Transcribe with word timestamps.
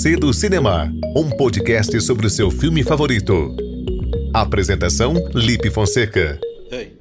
Conversê 0.00 0.16
do 0.16 0.32
Cinema, 0.32 0.90
um 1.14 1.28
podcast 1.28 2.00
sobre 2.00 2.26
o 2.26 2.30
seu 2.30 2.50
filme 2.50 2.82
favorito. 2.82 3.54
Apresentação: 4.32 5.12
Lipe 5.34 5.70
Fonseca. 5.70 6.40
Ei. 6.70 6.96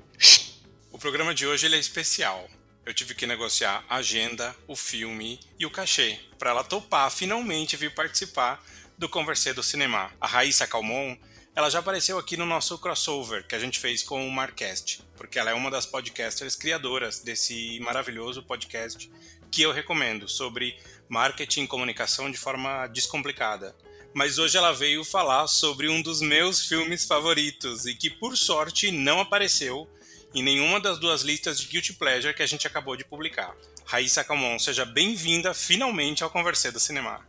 O 0.92 1.00
programa 1.00 1.34
de 1.34 1.48
hoje 1.48 1.66
ele 1.66 1.78
é 1.78 1.80
especial. 1.80 2.46
Eu 2.86 2.94
tive 2.94 3.16
que 3.16 3.26
negociar 3.26 3.86
a 3.88 3.96
agenda, 3.96 4.54
o 4.68 4.76
filme 4.76 5.40
e 5.58 5.66
o 5.66 5.72
cachê 5.72 6.20
para 6.38 6.50
ela 6.50 6.62
topar 6.62 7.10
finalmente 7.10 7.78
vir 7.78 7.94
participar 7.96 8.62
do 8.98 9.08
Conversê 9.08 9.54
do 9.54 9.64
Cinema. 9.64 10.12
A 10.20 10.28
Raíssa 10.28 10.68
Calmon 10.68 11.16
ela 11.56 11.70
já 11.70 11.80
apareceu 11.80 12.18
aqui 12.18 12.38
no 12.38 12.46
nosso 12.46 12.78
crossover 12.78 13.46
que 13.48 13.56
a 13.56 13.60
gente 13.60 13.80
fez 13.80 14.04
com 14.04 14.26
o 14.26 14.32
Marcast, 14.32 15.02
porque 15.18 15.40
ela 15.40 15.52
é 15.52 15.54
uma 15.54 15.72
das 15.72 15.86
podcasters 15.86 16.56
criadoras 16.56 17.20
desse 17.20 17.80
maravilhoso 17.80 18.44
podcast 18.44 19.10
que 19.52 19.62
eu 19.62 19.72
recomendo 19.72 20.28
sobre 20.28 20.78
marketing 21.10 21.64
e 21.64 21.68
comunicação 21.68 22.30
de 22.30 22.38
forma 22.38 22.86
descomplicada. 22.88 23.76
Mas 24.14 24.38
hoje 24.38 24.58
ela 24.58 24.72
veio 24.72 25.04
falar 25.04 25.48
sobre 25.48 25.90
um 25.90 26.02
dos 26.02 26.22
meus 26.22 26.68
filmes 26.68 27.06
favoritos 27.06 27.86
e 27.86 27.96
que 27.96 28.10
por 28.10 28.38
sorte 28.38 28.92
não 28.92 29.20
apareceu 29.20 29.90
em 30.34 30.44
nenhuma 30.44 30.80
das 30.80 31.00
duas 31.00 31.24
listas 31.24 31.60
de 31.60 31.68
Guilty 31.68 31.94
Pleasure 31.94 32.34
que 32.34 32.44
a 32.44 32.48
gente 32.48 32.68
acabou 32.68 32.96
de 32.96 33.04
publicar. 33.04 33.56
Raíssa 33.86 34.24
Calmon, 34.24 34.60
seja 34.60 34.86
bem-vinda 34.86 35.54
finalmente 35.54 36.24
ao 36.24 36.30
Conversê 36.30 36.72
do 36.72 36.80
Cinema. 36.80 37.26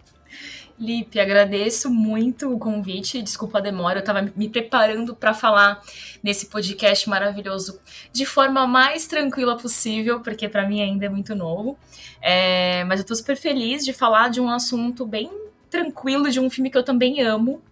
Lipe, 0.80 1.20
agradeço 1.20 1.90
muito 1.90 2.50
o 2.50 2.58
convite. 2.58 3.20
Desculpa 3.20 3.58
a 3.58 3.60
demora, 3.60 3.98
eu 3.98 4.00
estava 4.00 4.22
me 4.34 4.48
preparando 4.48 5.14
para 5.14 5.34
falar 5.34 5.82
nesse 6.22 6.46
podcast 6.46 7.06
maravilhoso 7.06 7.78
de 8.10 8.24
forma 8.24 8.66
mais 8.66 9.06
tranquila 9.06 9.58
possível, 9.58 10.20
porque 10.20 10.48
para 10.48 10.66
mim 10.66 10.80
ainda 10.80 11.04
é 11.04 11.08
muito 11.10 11.34
novo. 11.34 11.78
É, 12.22 12.82
mas 12.84 13.00
eu 13.00 13.02
estou 13.02 13.14
super 13.14 13.36
feliz 13.36 13.84
de 13.84 13.92
falar 13.92 14.30
de 14.30 14.40
um 14.40 14.48
assunto 14.48 15.04
bem 15.04 15.30
tranquilo, 15.68 16.30
de 16.30 16.40
um 16.40 16.48
filme 16.48 16.70
que 16.70 16.78
eu 16.78 16.82
também 16.82 17.20
amo. 17.20 17.62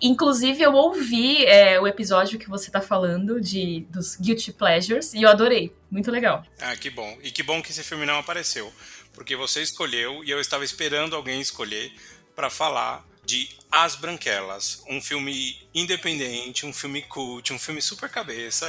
Inclusive, 0.00 0.62
eu 0.62 0.72
ouvi 0.72 1.44
é, 1.44 1.78
o 1.80 1.86
episódio 1.86 2.38
que 2.38 2.48
você 2.48 2.68
está 2.68 2.80
falando 2.80 3.40
de 3.40 3.84
dos 3.90 4.16
Guilty 4.16 4.52
Pleasures 4.52 5.12
e 5.12 5.22
eu 5.22 5.28
adorei. 5.28 5.74
Muito 5.90 6.10
legal. 6.10 6.44
Ah, 6.60 6.74
que 6.76 6.88
bom. 6.88 7.18
E 7.22 7.30
que 7.30 7.42
bom 7.42 7.60
que 7.60 7.72
esse 7.72 7.82
filme 7.82 8.06
não 8.06 8.18
apareceu. 8.18 8.72
Porque 9.12 9.34
você 9.34 9.60
escolheu 9.60 10.22
e 10.24 10.30
eu 10.30 10.40
estava 10.40 10.64
esperando 10.64 11.16
alguém 11.16 11.40
escolher 11.40 11.92
para 12.38 12.48
falar 12.48 13.04
de 13.24 13.48
As 13.68 13.96
Branquelas, 13.96 14.84
um 14.88 15.02
filme 15.02 15.60
independente, 15.74 16.64
um 16.64 16.72
filme 16.72 17.02
cult, 17.02 17.52
um 17.52 17.58
filme 17.58 17.82
super 17.82 18.08
cabeça. 18.08 18.68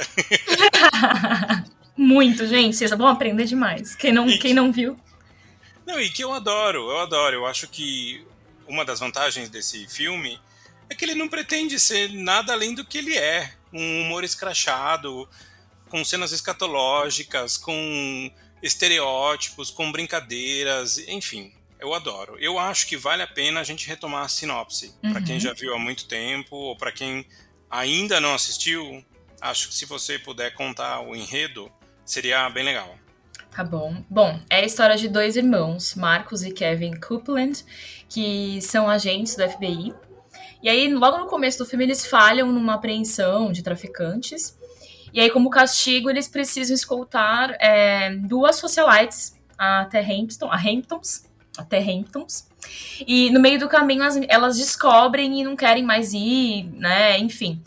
Muito, 1.96 2.48
gente, 2.48 2.76
vocês 2.76 2.90
vão 2.90 3.06
aprender 3.06 3.44
demais. 3.44 3.94
Quem 3.94 4.12
não, 4.12 4.26
quem 4.38 4.52
não 4.52 4.72
viu. 4.72 4.98
Não, 5.86 6.00
e 6.00 6.10
que 6.10 6.24
eu 6.24 6.32
adoro, 6.32 6.90
eu 6.90 6.98
adoro. 6.98 7.36
Eu 7.36 7.46
acho 7.46 7.68
que 7.68 8.26
uma 8.66 8.84
das 8.84 8.98
vantagens 8.98 9.48
desse 9.48 9.86
filme 9.86 10.36
é 10.88 10.94
que 10.96 11.04
ele 11.04 11.14
não 11.14 11.28
pretende 11.28 11.78
ser 11.78 12.12
nada 12.12 12.52
além 12.52 12.74
do 12.74 12.84
que 12.84 12.98
ele 12.98 13.16
é. 13.16 13.54
Um 13.72 14.00
humor 14.00 14.24
escrachado, 14.24 15.28
com 15.88 16.04
cenas 16.04 16.32
escatológicas, 16.32 17.56
com 17.56 18.32
estereótipos, 18.60 19.70
com 19.70 19.92
brincadeiras, 19.92 20.98
enfim 21.06 21.52
eu 21.80 21.94
adoro. 21.94 22.36
Eu 22.38 22.58
acho 22.58 22.86
que 22.86 22.96
vale 22.96 23.22
a 23.22 23.26
pena 23.26 23.60
a 23.60 23.64
gente 23.64 23.88
retomar 23.88 24.24
a 24.24 24.28
sinopse. 24.28 24.94
Uhum. 25.02 25.12
Para 25.12 25.22
quem 25.22 25.40
já 25.40 25.52
viu 25.52 25.74
há 25.74 25.78
muito 25.78 26.06
tempo, 26.06 26.56
ou 26.56 26.76
para 26.76 26.92
quem 26.92 27.26
ainda 27.70 28.20
não 28.20 28.34
assistiu, 28.34 29.04
acho 29.40 29.68
que 29.68 29.74
se 29.74 29.86
você 29.86 30.18
puder 30.18 30.54
contar 30.54 31.00
o 31.00 31.14
enredo, 31.14 31.70
seria 32.04 32.48
bem 32.50 32.64
legal. 32.64 32.96
Tá 33.50 33.64
bom. 33.64 34.02
Bom, 34.08 34.38
é 34.48 34.56
a 34.56 34.64
história 34.64 34.96
de 34.96 35.08
dois 35.08 35.36
irmãos, 35.36 35.94
Marcos 35.94 36.42
e 36.42 36.52
Kevin 36.52 36.98
Copeland, 37.00 37.64
que 38.08 38.60
são 38.62 38.88
agentes 38.88 39.34
do 39.34 39.48
FBI. 39.48 39.92
E 40.62 40.68
aí, 40.68 40.92
logo 40.92 41.18
no 41.18 41.26
começo 41.26 41.58
do 41.58 41.66
filme, 41.66 41.84
eles 41.84 42.06
falham 42.06 42.52
numa 42.52 42.74
apreensão 42.74 43.50
de 43.50 43.62
traficantes. 43.62 44.58
E 45.12 45.20
aí, 45.20 45.30
como 45.30 45.50
castigo, 45.50 46.08
eles 46.08 46.28
precisam 46.28 46.74
escoltar 46.74 47.56
é, 47.58 48.14
duas 48.14 48.56
socialites 48.56 49.34
até 49.58 50.00
Hampton, 50.00 50.50
a 50.50 50.56
Hamptons, 50.56 51.24
até 51.60 51.78
Hamptons. 51.78 52.46
E 53.06 53.30
no 53.30 53.40
meio 53.40 53.58
do 53.58 53.68
caminho 53.68 54.02
elas, 54.02 54.20
elas 54.28 54.58
descobrem 54.58 55.40
e 55.40 55.44
não 55.44 55.56
querem 55.56 55.84
mais 55.84 56.12
ir, 56.12 56.64
né? 56.74 57.18
Enfim. 57.18 57.62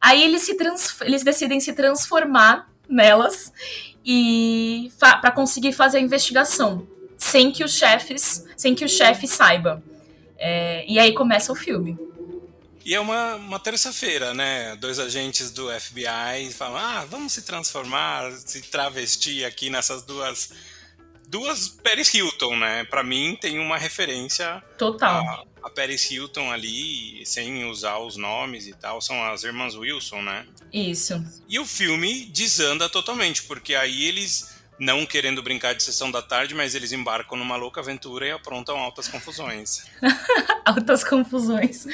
Aí 0.00 0.22
eles, 0.22 0.42
se 0.42 0.56
eles 1.02 1.22
decidem 1.22 1.60
se 1.60 1.72
transformar 1.72 2.68
nelas 2.88 3.52
e 4.04 4.92
para 4.98 5.30
conseguir 5.32 5.72
fazer 5.72 5.98
a 5.98 6.00
investigação 6.00 6.86
sem 7.18 7.50
que 7.50 7.64
os 7.64 7.74
chefes, 7.76 8.44
sem 8.56 8.74
que 8.74 8.84
o 8.84 8.88
chefe 8.88 9.26
saiba. 9.26 9.82
É, 10.38 10.84
e 10.86 10.98
aí 10.98 11.12
começa 11.12 11.50
o 11.50 11.56
filme. 11.56 11.98
E 12.84 12.94
é 12.94 13.00
uma, 13.00 13.34
uma 13.34 13.58
terça-feira, 13.58 14.32
né? 14.32 14.76
Dois 14.76 15.00
agentes 15.00 15.50
do 15.50 15.68
FBI 15.68 16.52
falam: 16.52 16.76
ah, 16.76 17.04
vamos 17.10 17.32
se 17.32 17.42
transformar, 17.42 18.30
se 18.32 18.62
travestir 18.62 19.44
aqui 19.44 19.68
nessas 19.68 20.02
duas 20.02 20.52
duas 21.26 21.68
Paris 21.68 22.12
Hilton, 22.12 22.56
né? 22.56 22.84
Para 22.84 23.02
mim 23.02 23.36
tem 23.40 23.58
uma 23.58 23.76
referência 23.76 24.62
total. 24.78 25.22
A, 25.62 25.66
a 25.66 25.70
Paris 25.70 26.10
Hilton 26.10 26.50
ali, 26.50 27.24
sem 27.26 27.64
usar 27.64 27.98
os 27.98 28.16
nomes 28.16 28.66
e 28.66 28.74
tal, 28.74 29.00
são 29.00 29.22
as 29.24 29.44
irmãs 29.44 29.74
Wilson, 29.74 30.22
né? 30.22 30.46
Isso. 30.72 31.22
E 31.48 31.58
o 31.58 31.66
filme 31.66 32.26
desanda 32.26 32.88
totalmente, 32.88 33.42
porque 33.44 33.74
aí 33.74 34.04
eles 34.04 34.56
não 34.78 35.06
querendo 35.06 35.42
brincar 35.42 35.74
de 35.74 35.82
sessão 35.82 36.10
da 36.10 36.20
tarde, 36.20 36.54
mas 36.54 36.74
eles 36.74 36.92
embarcam 36.92 37.38
numa 37.38 37.56
louca 37.56 37.80
aventura 37.80 38.26
e 38.26 38.30
aprontam 38.30 38.76
altas 38.78 39.08
confusões. 39.08 39.84
altas 40.64 41.02
confusões. 41.02 41.86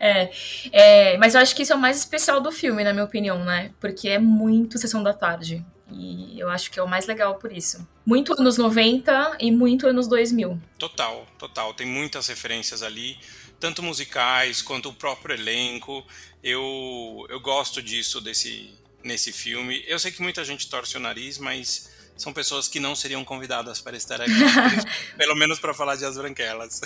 É, 0.00 0.30
é, 0.72 1.16
mas 1.18 1.34
eu 1.34 1.40
acho 1.40 1.54
que 1.54 1.62
isso 1.62 1.72
é 1.72 1.76
o 1.76 1.80
mais 1.80 1.96
especial 1.96 2.40
do 2.40 2.50
filme, 2.50 2.82
na 2.82 2.92
minha 2.92 3.04
opinião, 3.04 3.44
né? 3.44 3.70
Porque 3.80 4.08
é 4.08 4.18
muito 4.18 4.78
sessão 4.78 5.02
da 5.02 5.12
tarde. 5.12 5.64
E 5.90 6.38
eu 6.40 6.48
acho 6.48 6.70
que 6.70 6.78
é 6.78 6.82
o 6.82 6.88
mais 6.88 7.06
legal 7.06 7.36
por 7.36 7.52
isso. 7.52 7.86
Muito 8.04 8.32
anos 8.38 8.56
90 8.56 9.36
e 9.40 9.50
muito 9.50 9.86
anos 9.86 10.08
2000. 10.08 10.60
Total, 10.78 11.26
total. 11.38 11.74
Tem 11.74 11.86
muitas 11.86 12.26
referências 12.26 12.82
ali, 12.82 13.18
tanto 13.60 13.82
musicais 13.82 14.62
quanto 14.62 14.88
o 14.88 14.94
próprio 14.94 15.34
elenco. 15.34 16.04
Eu, 16.42 17.26
eu 17.28 17.40
gosto 17.40 17.82
disso 17.82 18.20
desse, 18.20 18.70
nesse 19.02 19.32
filme. 19.32 19.84
Eu 19.86 19.98
sei 19.98 20.10
que 20.10 20.22
muita 20.22 20.44
gente 20.44 20.68
torce 20.68 20.96
o 20.96 21.00
nariz, 21.00 21.38
mas 21.38 21.90
são 22.16 22.32
pessoas 22.32 22.66
que 22.66 22.80
não 22.80 22.94
seriam 22.94 23.24
convidadas 23.24 23.80
para 23.80 23.96
estar 23.96 24.20
aqui, 24.20 24.32
pelo 25.18 25.34
menos 25.34 25.58
para 25.58 25.74
falar 25.74 25.96
de 25.96 26.04
As 26.04 26.16
Branquelas. 26.16 26.80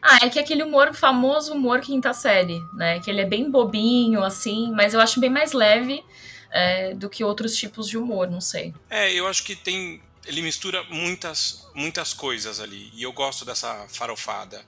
Ah, 0.00 0.18
é 0.22 0.28
que 0.28 0.38
aquele 0.38 0.62
humor, 0.62 0.94
famoso 0.94 1.52
humor 1.52 1.80
quinta 1.80 2.12
série, 2.12 2.60
né? 2.74 3.00
Que 3.00 3.10
ele 3.10 3.20
é 3.20 3.24
bem 3.24 3.50
bobinho, 3.50 4.22
assim, 4.22 4.70
mas 4.72 4.94
eu 4.94 5.00
acho 5.00 5.18
bem 5.18 5.30
mais 5.30 5.52
leve 5.52 6.04
é, 6.50 6.94
do 6.94 7.08
que 7.08 7.22
outros 7.24 7.56
tipos 7.56 7.88
de 7.88 7.96
humor, 7.96 8.30
não 8.30 8.40
sei. 8.40 8.74
É, 8.88 9.12
eu 9.12 9.26
acho 9.26 9.44
que 9.44 9.54
tem. 9.54 10.00
Ele 10.26 10.42
mistura 10.42 10.82
muitas, 10.84 11.66
muitas 11.74 12.12
coisas 12.12 12.60
ali. 12.60 12.90
E 12.94 13.02
eu 13.02 13.12
gosto 13.12 13.44
dessa 13.44 13.86
farofada. 13.88 14.62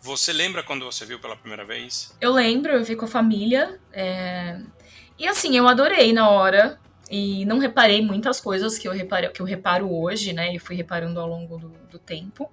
Você 0.00 0.32
lembra 0.32 0.62
quando 0.62 0.84
você 0.84 1.04
viu 1.04 1.18
pela 1.18 1.36
primeira 1.36 1.64
vez? 1.64 2.12
Eu 2.20 2.32
lembro, 2.32 2.72
eu 2.72 2.82
vi 2.82 2.96
com 2.96 3.04
a 3.04 3.08
família. 3.08 3.78
É... 3.92 4.58
E 5.18 5.28
assim, 5.28 5.56
eu 5.56 5.68
adorei 5.68 6.12
na 6.12 6.28
hora. 6.30 6.78
E 7.10 7.44
não 7.44 7.58
reparei 7.58 8.00
muitas 8.00 8.40
coisas 8.40 8.78
que 8.78 8.88
eu, 8.88 8.92
reparo, 8.92 9.30
que 9.30 9.42
eu 9.42 9.46
reparo 9.46 9.92
hoje, 9.92 10.32
né? 10.32 10.54
E 10.54 10.58
fui 10.58 10.74
reparando 10.74 11.20
ao 11.20 11.28
longo 11.28 11.58
do, 11.58 11.68
do 11.90 11.98
tempo. 11.98 12.50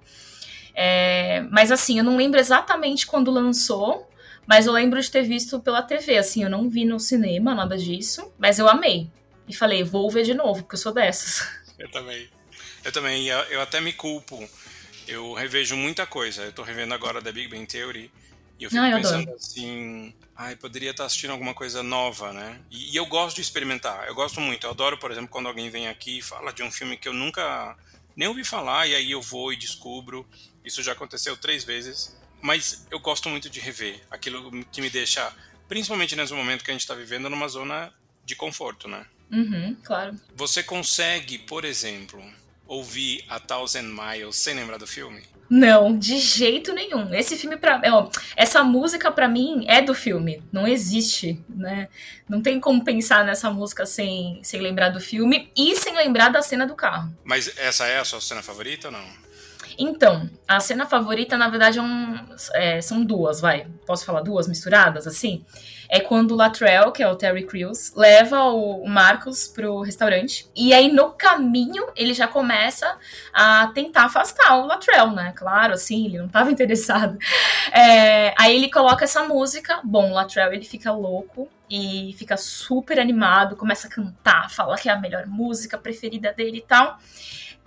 É... 0.74 1.40
Mas 1.50 1.72
assim, 1.72 1.98
eu 1.98 2.04
não 2.04 2.16
lembro 2.16 2.38
exatamente 2.38 3.06
quando 3.06 3.30
lançou. 3.30 4.09
Mas 4.50 4.66
eu 4.66 4.72
lembro 4.72 5.00
de 5.00 5.08
ter 5.08 5.22
visto 5.22 5.60
pela 5.60 5.80
TV, 5.80 6.18
assim, 6.18 6.42
eu 6.42 6.50
não 6.50 6.68
vi 6.68 6.84
no 6.84 6.98
cinema 6.98 7.54
nada 7.54 7.78
disso, 7.78 8.32
mas 8.36 8.58
eu 8.58 8.68
amei. 8.68 9.08
E 9.46 9.54
falei, 9.54 9.84
vou 9.84 10.10
ver 10.10 10.24
de 10.24 10.34
novo, 10.34 10.62
porque 10.62 10.74
eu 10.74 10.78
sou 10.80 10.92
dessas. 10.92 11.46
Eu 11.78 11.88
também. 11.90 12.28
Eu 12.84 12.92
também, 12.92 13.26
eu 13.26 13.60
até 13.62 13.80
me 13.80 13.90
culpo. 13.90 14.46
Eu 15.08 15.32
revejo 15.32 15.74
muita 15.76 16.04
coisa. 16.04 16.42
Eu 16.42 16.52
tô 16.52 16.62
revendo 16.62 16.92
agora 16.92 17.18
da 17.18 17.32
Big 17.32 17.48
Bang 17.48 17.64
Theory. 17.64 18.12
E 18.58 18.64
eu 18.64 18.70
fico 18.70 18.82
ah, 18.82 18.90
eu 18.90 18.96
pensando 18.98 19.22
adoro. 19.22 19.36
assim, 19.36 20.14
ai, 20.36 20.56
poderia 20.56 20.90
estar 20.90 21.06
assistindo 21.06 21.30
alguma 21.30 21.54
coisa 21.54 21.82
nova, 21.82 22.34
né? 22.34 22.60
E, 22.70 22.92
e, 22.92 22.96
eu 22.96 23.06
gosto 23.06 23.36
de 23.36 23.40
experimentar. 23.40 24.06
Eu 24.08 24.14
gosto 24.14 24.42
muito. 24.42 24.66
Eu 24.66 24.72
adoro, 24.72 24.98
por 24.98 25.10
exemplo, 25.10 25.30
quando 25.30 25.46
alguém 25.46 25.70
vem 25.70 25.88
aqui 25.88 26.18
e 26.18 26.22
fala 26.22 26.52
de 26.52 26.62
um 26.62 26.70
filme 26.70 26.98
que 26.98 27.08
eu 27.08 27.14
nunca 27.14 27.74
nem 28.14 28.28
ouvi 28.28 28.44
falar, 28.44 28.86
e 28.86 28.94
aí 28.94 29.10
eu 29.10 29.22
vou 29.22 29.54
e 29.54 29.56
descubro. 29.56 30.28
Isso 30.62 30.82
já 30.82 30.92
aconteceu 30.92 31.34
três 31.34 31.64
vezes. 31.64 32.19
Mas 32.40 32.86
eu 32.90 32.98
gosto 32.98 33.28
muito 33.28 33.50
de 33.50 33.60
rever 33.60 34.00
aquilo 34.10 34.64
que 34.66 34.80
me 34.80 34.90
deixa, 34.90 35.32
principalmente 35.68 36.16
nesse 36.16 36.32
momento 36.32 36.64
que 36.64 36.70
a 36.70 36.74
gente 36.74 36.82
está 36.82 36.94
vivendo, 36.94 37.28
numa 37.28 37.48
zona 37.48 37.92
de 38.24 38.34
conforto, 38.34 38.88
né? 38.88 39.04
Uhum, 39.30 39.76
claro. 39.84 40.18
Você 40.34 40.62
consegue, 40.62 41.38
por 41.38 41.64
exemplo, 41.64 42.22
ouvir 42.66 43.24
a 43.28 43.38
Thousand 43.38 43.84
Miles 43.84 44.36
sem 44.36 44.54
lembrar 44.54 44.78
do 44.78 44.86
filme? 44.86 45.22
Não, 45.50 45.98
de 45.98 46.16
jeito 46.18 46.72
nenhum. 46.72 47.12
Esse 47.12 47.36
filme 47.36 47.56
para, 47.56 47.82
essa 48.36 48.62
música 48.62 49.10
para 49.10 49.26
mim 49.26 49.64
é 49.66 49.82
do 49.82 49.92
filme, 49.92 50.40
não 50.52 50.66
existe, 50.66 51.42
né? 51.48 51.88
Não 52.28 52.40
tem 52.40 52.60
como 52.60 52.84
pensar 52.84 53.24
nessa 53.24 53.50
música 53.50 53.84
sem, 53.84 54.38
sem 54.44 54.60
lembrar 54.60 54.90
do 54.90 55.00
filme 55.00 55.50
e 55.56 55.74
sem 55.74 55.96
lembrar 55.96 56.28
da 56.28 56.40
cena 56.40 56.64
do 56.64 56.76
carro. 56.76 57.12
Mas 57.24 57.52
essa 57.58 57.84
é 57.86 57.98
a 57.98 58.04
sua 58.04 58.20
cena 58.20 58.42
favorita 58.42 58.86
ou 58.86 58.92
não? 58.92 59.04
Então, 59.82 60.28
a 60.46 60.60
cena 60.60 60.84
favorita, 60.84 61.38
na 61.38 61.48
verdade, 61.48 61.78
é 61.78 61.82
um, 61.82 62.14
é, 62.52 62.82
são 62.82 63.02
duas, 63.02 63.40
vai. 63.40 63.66
Posso 63.86 64.04
falar 64.04 64.20
duas 64.20 64.46
misturadas, 64.46 65.06
assim? 65.06 65.42
É 65.88 66.00
quando 66.00 66.32
o 66.32 66.36
Latrell, 66.36 66.92
que 66.92 67.02
é 67.02 67.08
o 67.08 67.16
Terry 67.16 67.46
Crews, 67.46 67.94
leva 67.96 68.42
o 68.42 68.86
Marcos 68.86 69.48
pro 69.48 69.80
restaurante. 69.80 70.46
E 70.54 70.74
aí, 70.74 70.92
no 70.92 71.12
caminho, 71.12 71.86
ele 71.96 72.12
já 72.12 72.28
começa 72.28 72.94
a 73.32 73.68
tentar 73.68 74.04
afastar 74.04 74.58
o 74.58 74.66
Latrell, 74.66 75.12
né? 75.12 75.32
Claro, 75.34 75.72
assim, 75.72 76.04
ele 76.04 76.18
não 76.18 76.26
estava 76.26 76.50
interessado. 76.52 77.16
É, 77.72 78.34
aí 78.38 78.54
ele 78.54 78.70
coloca 78.70 79.04
essa 79.04 79.22
música. 79.24 79.80
Bom, 79.82 80.10
o 80.10 80.14
Latrell, 80.14 80.52
ele 80.52 80.64
fica 80.66 80.92
louco 80.92 81.48
e 81.70 82.14
fica 82.18 82.36
super 82.36 83.00
animado, 83.00 83.56
começa 83.56 83.86
a 83.86 83.90
cantar, 83.90 84.50
fala 84.50 84.76
que 84.76 84.90
é 84.90 84.92
a 84.92 85.00
melhor 85.00 85.26
música 85.26 85.78
preferida 85.78 86.34
dele 86.34 86.58
e 86.58 86.62
tal. 86.62 86.98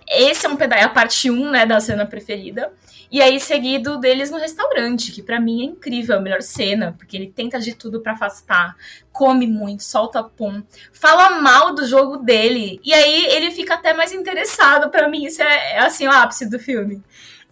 Esse 0.08 0.46
é 0.46 0.48
um 0.48 0.56
pedaço, 0.56 0.82
é 0.82 0.84
a 0.84 0.88
parte 0.88 1.30
1, 1.30 1.50
né, 1.50 1.66
da 1.66 1.80
cena 1.80 2.06
preferida. 2.06 2.72
E 3.10 3.22
aí, 3.22 3.38
seguido 3.38 3.98
deles 3.98 4.30
no 4.30 4.38
restaurante, 4.38 5.12
que 5.12 5.22
para 5.22 5.38
mim 5.38 5.62
é 5.62 5.64
incrível, 5.66 6.16
a 6.16 6.20
melhor 6.20 6.42
cena, 6.42 6.94
porque 6.98 7.16
ele 7.16 7.30
tenta 7.30 7.60
de 7.60 7.74
tudo 7.74 8.00
para 8.00 8.12
afastar, 8.12 8.76
come 9.12 9.46
muito, 9.46 9.84
solta 9.84 10.22
pum, 10.22 10.62
fala 10.92 11.40
mal 11.40 11.74
do 11.74 11.86
jogo 11.86 12.16
dele, 12.16 12.80
e 12.82 12.92
aí 12.92 13.26
ele 13.26 13.52
fica 13.52 13.74
até 13.74 13.94
mais 13.94 14.12
interessado. 14.12 14.90
para 14.90 15.08
mim, 15.08 15.26
isso 15.26 15.42
é, 15.42 15.74
é, 15.74 15.78
assim 15.78 16.08
o 16.08 16.10
ápice 16.10 16.50
do 16.50 16.58
filme. 16.58 17.02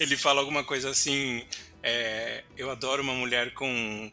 Ele 0.00 0.16
fala 0.16 0.40
alguma 0.40 0.64
coisa 0.64 0.90
assim: 0.90 1.44
é, 1.82 2.42
eu 2.56 2.70
adoro 2.70 3.02
uma 3.02 3.14
mulher 3.14 3.54
com 3.54 4.10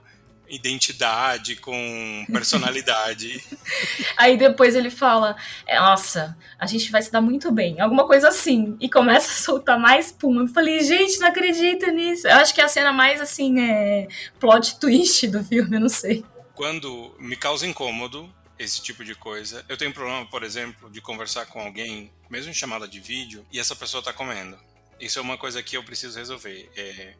identidade, 0.50 1.56
com 1.56 2.25
personalidade. 2.31 3.44
Aí 4.18 4.38
depois 4.38 4.75
ele 4.75 4.90
fala: 4.90 5.36
é, 5.66 5.80
Nossa, 5.80 6.38
a 6.57 6.66
gente 6.66 6.92
vai 6.92 7.01
se 7.01 7.12
dar 7.12 7.22
muito 7.22 7.51
bem. 7.51 7.80
Alguma 7.80 8.06
coisa 8.06 8.30
assim. 8.30 8.78
E 8.80 8.90
começa 8.90 9.30
a 9.30 9.44
soltar 9.44 9.80
mais 9.80 10.12
pum. 10.12 10.40
Eu 10.40 10.48
falei: 10.48 10.81
Gente, 10.81 11.19
não 11.19 11.28
acredito 11.28 11.90
nisso. 11.92 12.28
Eu 12.28 12.36
acho 12.36 12.54
que 12.54 12.62
é 12.62 12.63
a 12.63 12.69
cena 12.69 12.92
mais 12.92 13.22
assim, 13.22 13.60
é 13.60 14.07
plot 14.40 14.80
twist 14.80 15.28
do 15.28 15.44
filme, 15.44 15.75
eu 15.75 15.81
não 15.81 15.90
sei. 15.90 16.24
Quando 16.56 17.16
me 17.19 17.36
causa 17.36 17.66
incômodo 17.66 18.30
esse 18.57 18.81
tipo 18.81 19.06
de 19.06 19.16
coisa, 19.16 19.63
eu 19.69 19.78
tenho 19.78 19.94
problema, 19.94 20.25
por 20.25 20.44
exemplo, 20.44 20.90
de 20.90 21.00
conversar 21.00 21.45
com 21.45 21.62
alguém, 21.62 22.12
mesmo 22.30 22.52
em 22.52 22.54
chamada 22.54 22.86
de 22.86 23.00
vídeo, 23.00 23.45
e 23.52 23.57
essa 23.57 23.74
pessoa 23.74 24.04
tá 24.04 24.12
comendo. 24.12 24.60
Isso 25.00 25.18
é 25.18 25.22
uma 25.22 25.38
coisa 25.38 25.63
que 25.63 25.78
eu 25.78 25.84
preciso 25.84 26.18
resolver. 26.18 26.69
É 26.75 27.13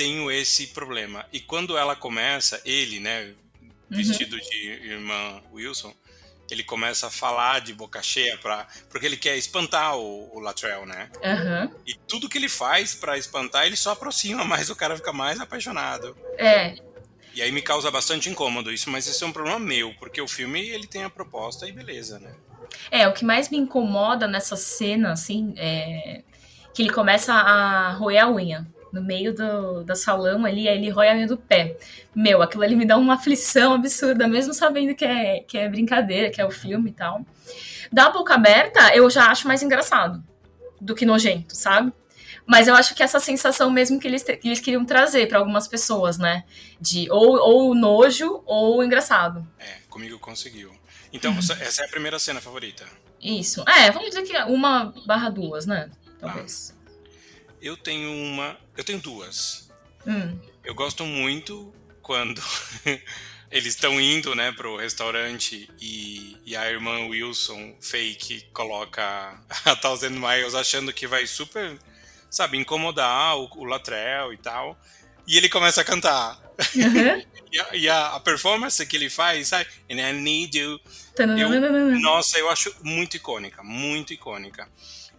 tenho 0.00 0.30
esse 0.30 0.68
problema. 0.68 1.26
E 1.30 1.40
quando 1.40 1.76
ela 1.76 1.94
começa, 1.94 2.58
ele, 2.64 2.98
né, 3.00 3.34
vestido 3.90 4.34
uhum. 4.34 4.40
de 4.40 4.66
irmã 4.88 5.42
Wilson, 5.52 5.94
ele 6.50 6.64
começa 6.64 7.08
a 7.08 7.10
falar 7.10 7.60
de 7.60 7.74
boca 7.74 8.02
cheia 8.02 8.38
para 8.38 8.66
porque 8.88 9.04
ele 9.04 9.18
quer 9.18 9.36
espantar 9.36 9.98
o, 9.98 10.34
o 10.34 10.40
Latrell, 10.40 10.86
né? 10.86 11.10
Uhum. 11.22 11.74
E 11.86 11.94
tudo 12.08 12.30
que 12.30 12.38
ele 12.38 12.48
faz 12.48 12.94
para 12.94 13.18
espantar, 13.18 13.66
ele 13.66 13.76
só 13.76 13.90
aproxima 13.90 14.42
mais, 14.42 14.70
o 14.70 14.74
cara 14.74 14.96
fica 14.96 15.12
mais 15.12 15.38
apaixonado. 15.38 16.16
É. 16.38 16.76
E 17.34 17.42
aí 17.42 17.52
me 17.52 17.60
causa 17.60 17.90
bastante 17.90 18.30
incômodo 18.30 18.72
isso, 18.72 18.88
mas 18.88 19.06
esse 19.06 19.22
é 19.22 19.26
um 19.26 19.32
problema 19.32 19.58
meu, 19.58 19.94
porque 19.98 20.22
o 20.22 20.26
filme 20.26 20.66
ele 20.66 20.86
tem 20.86 21.04
a 21.04 21.10
proposta 21.10 21.68
e 21.68 21.72
beleza, 21.72 22.18
né? 22.18 22.34
É, 22.90 23.06
o 23.06 23.12
que 23.12 23.24
mais 23.24 23.50
me 23.50 23.58
incomoda 23.58 24.26
nessa 24.26 24.56
cena, 24.56 25.12
assim, 25.12 25.52
é 25.58 26.22
que 26.72 26.80
ele 26.80 26.90
começa 26.90 27.34
a 27.34 27.92
roer 27.92 28.24
a 28.24 28.30
unha 28.30 28.66
no 28.92 29.02
meio 29.02 29.34
do, 29.34 29.84
do 29.84 29.96
salão 29.96 30.44
ali, 30.44 30.68
aí 30.68 30.76
ele 30.76 30.90
rói 30.90 31.08
a 31.08 31.14
unha 31.14 31.26
do 31.26 31.36
pé. 31.36 31.76
Meu, 32.14 32.42
aquilo 32.42 32.62
ali 32.62 32.76
me 32.76 32.84
dá 32.84 32.96
uma 32.96 33.14
aflição 33.14 33.74
absurda, 33.74 34.26
mesmo 34.26 34.52
sabendo 34.52 34.94
que 34.94 35.04
é, 35.04 35.40
que 35.40 35.58
é 35.58 35.68
brincadeira, 35.68 36.30
que 36.30 36.40
é 36.40 36.46
o 36.46 36.50
filme 36.50 36.90
e 36.90 36.92
tal. 36.92 37.24
Da 37.92 38.10
boca 38.10 38.34
aberta, 38.34 38.94
eu 38.94 39.08
já 39.10 39.26
acho 39.26 39.46
mais 39.46 39.62
engraçado 39.62 40.22
do 40.80 40.94
que 40.94 41.04
nojento, 41.04 41.56
sabe? 41.56 41.92
Mas 42.46 42.66
eu 42.66 42.74
acho 42.74 42.94
que 42.94 43.02
essa 43.02 43.20
sensação 43.20 43.70
mesmo 43.70 44.00
que 44.00 44.08
eles, 44.08 44.22
que 44.22 44.40
eles 44.48 44.60
queriam 44.60 44.84
trazer 44.84 45.28
para 45.28 45.38
algumas 45.38 45.68
pessoas, 45.68 46.18
né? 46.18 46.44
De 46.80 47.08
ou, 47.10 47.36
ou 47.36 47.74
nojo 47.74 48.42
ou 48.44 48.82
engraçado. 48.82 49.46
É, 49.58 49.76
comigo 49.88 50.18
conseguiu. 50.18 50.72
Então, 51.12 51.36
essa 51.38 51.82
é 51.82 51.86
a 51.86 51.88
primeira 51.88 52.18
cena 52.18 52.40
favorita. 52.40 52.84
Isso. 53.20 53.62
É, 53.68 53.90
vamos 53.90 54.10
dizer 54.10 54.22
que 54.22 54.36
uma 54.44 54.94
barra 55.06 55.28
duas, 55.28 55.66
né? 55.66 55.90
Talvez. 56.18 56.74
Ah. 56.76 56.80
Eu 57.60 57.76
tenho 57.76 58.10
uma. 58.10 58.56
Eu 58.80 58.84
tenho 58.84 58.98
duas. 58.98 59.68
Hum. 60.06 60.38
Eu 60.64 60.74
gosto 60.74 61.04
muito 61.04 61.70
quando 62.00 62.42
eles 63.52 63.74
estão 63.74 64.00
indo, 64.00 64.34
né, 64.34 64.52
pro 64.52 64.78
restaurante 64.78 65.68
e, 65.78 66.38
e, 66.46 66.56
a 66.56 66.70
irmã 66.70 67.00
Wilson, 67.00 67.76
fake, 67.78 68.46
coloca 68.54 69.38
a 69.66 69.76
Thousand 69.76 70.12
Miles 70.12 70.54
achando 70.54 70.94
que 70.94 71.06
vai 71.06 71.26
super, 71.26 71.78
sabe, 72.30 72.56
incomodar 72.56 73.36
o, 73.36 73.50
o 73.58 73.64
Latrell 73.66 74.32
e 74.32 74.38
tal. 74.38 74.80
E 75.26 75.36
ele 75.36 75.50
começa 75.50 75.82
a 75.82 75.84
cantar. 75.84 76.40
Uhum. 76.74 77.22
e, 77.52 77.60
a, 77.60 77.76
e 77.76 77.86
a, 77.86 78.06
a, 78.14 78.20
performance 78.20 78.86
que 78.86 78.96
ele 78.96 79.10
faz, 79.10 79.48
sabe? 79.48 79.68
And 79.90 79.96
I 79.96 80.14
need 80.14 80.56
you. 80.56 80.80
Eu, 81.18 82.00
nossa, 82.00 82.38
eu 82.38 82.48
acho 82.48 82.74
muito 82.82 83.14
icônica, 83.14 83.62
muito 83.62 84.14
icônica. 84.14 84.66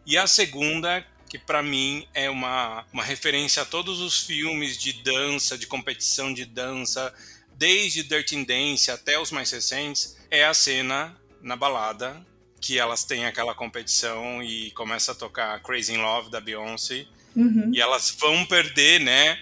E 0.03 0.17
a 0.17 0.25
segunda, 0.25 1.05
que 1.31 1.39
para 1.39 1.63
mim 1.63 2.05
é 2.13 2.29
uma, 2.29 2.85
uma 2.91 3.05
referência 3.05 3.61
a 3.61 3.65
todos 3.65 4.01
os 4.01 4.19
filmes 4.19 4.77
de 4.77 4.91
dança, 4.91 5.57
de 5.57 5.65
competição 5.65 6.33
de 6.33 6.43
dança, 6.43 7.13
desde 7.53 8.03
Dirty 8.03 8.43
Dance 8.43 8.91
até 8.91 9.17
os 9.17 9.31
mais 9.31 9.49
recentes, 9.49 10.17
é 10.29 10.43
a 10.43 10.53
cena 10.53 11.15
na 11.41 11.55
balada 11.55 12.21
que 12.59 12.77
elas 12.77 13.05
têm 13.05 13.25
aquela 13.25 13.55
competição 13.55 14.43
e 14.43 14.71
começa 14.71 15.13
a 15.13 15.15
tocar 15.15 15.57
Crazy 15.63 15.93
in 15.93 15.99
Love 15.99 16.29
da 16.29 16.41
Beyoncé 16.41 17.07
uhum. 17.33 17.71
e 17.73 17.79
elas 17.79 18.13
vão 18.19 18.45
perder, 18.45 18.99
né? 18.99 19.39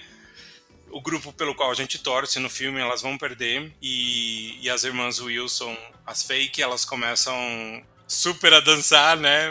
O 0.92 1.02
grupo 1.02 1.34
pelo 1.34 1.56
qual 1.56 1.72
a 1.72 1.76
gente 1.76 1.98
torce 1.98 2.38
no 2.38 2.52
filme, 2.52 2.80
elas 2.80 3.02
vão 3.02 3.18
perder 3.18 3.74
e, 3.82 4.60
e 4.62 4.70
as 4.70 4.84
irmãs 4.84 5.20
Wilson, 5.20 5.76
as 6.06 6.22
fake, 6.22 6.62
elas 6.62 6.86
começam 6.86 7.34
super 8.10 8.52
a 8.54 8.60
dançar, 8.60 9.16
né? 9.16 9.48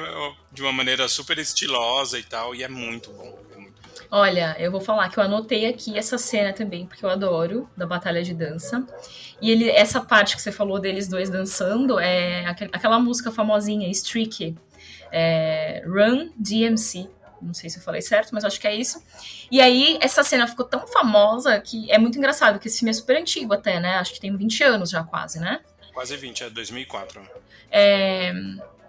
De 0.52 0.60
uma 0.60 0.72
maneira 0.72 1.08
super 1.08 1.38
estilosa 1.38 2.18
e 2.18 2.24
tal, 2.24 2.54
e 2.54 2.64
é 2.64 2.68
muito 2.68 3.10
bom. 3.12 3.38
É 3.54 3.56
muito 3.56 3.80
bom. 3.80 3.88
Olha, 4.10 4.56
eu 4.58 4.70
vou 4.72 4.80
falar 4.80 5.08
que 5.08 5.18
eu 5.18 5.22
anotei 5.22 5.66
aqui 5.66 5.96
essa 5.96 6.18
cena 6.18 6.52
também, 6.52 6.84
porque 6.84 7.04
eu 7.04 7.08
adoro, 7.08 7.70
da 7.76 7.86
batalha 7.86 8.22
de 8.22 8.34
dança. 8.34 8.84
E 9.40 9.50
ele, 9.50 9.70
essa 9.70 10.00
parte 10.00 10.34
que 10.34 10.42
você 10.42 10.50
falou 10.50 10.80
deles 10.80 11.06
dois 11.06 11.30
dançando 11.30 12.00
é 12.00 12.44
aquela 12.46 12.98
música 12.98 13.30
famosinha, 13.30 13.88
Streaky, 13.90 14.56
é, 15.12 15.84
Run 15.86 16.30
DMC. 16.36 17.08
Não 17.40 17.54
sei 17.54 17.70
se 17.70 17.78
eu 17.78 17.82
falei 17.84 18.02
certo, 18.02 18.30
mas 18.32 18.44
acho 18.44 18.60
que 18.60 18.66
é 18.66 18.74
isso. 18.74 19.00
E 19.48 19.60
aí, 19.60 19.96
essa 20.00 20.24
cena 20.24 20.48
ficou 20.48 20.64
tão 20.64 20.84
famosa 20.88 21.60
que 21.60 21.88
é 21.92 21.96
muito 21.96 22.18
engraçado, 22.18 22.58
que 22.58 22.66
esse 22.66 22.80
filme 22.80 22.90
é 22.90 22.94
super 22.94 23.16
antigo 23.16 23.54
até, 23.54 23.78
né? 23.78 23.94
Acho 23.98 24.14
que 24.14 24.20
tem 24.20 24.36
20 24.36 24.64
anos 24.64 24.90
já 24.90 25.04
quase, 25.04 25.38
né? 25.38 25.60
Quase 25.92 26.16
20, 26.16 26.44
é 26.44 26.50
2004. 26.50 27.20
É... 27.70 28.32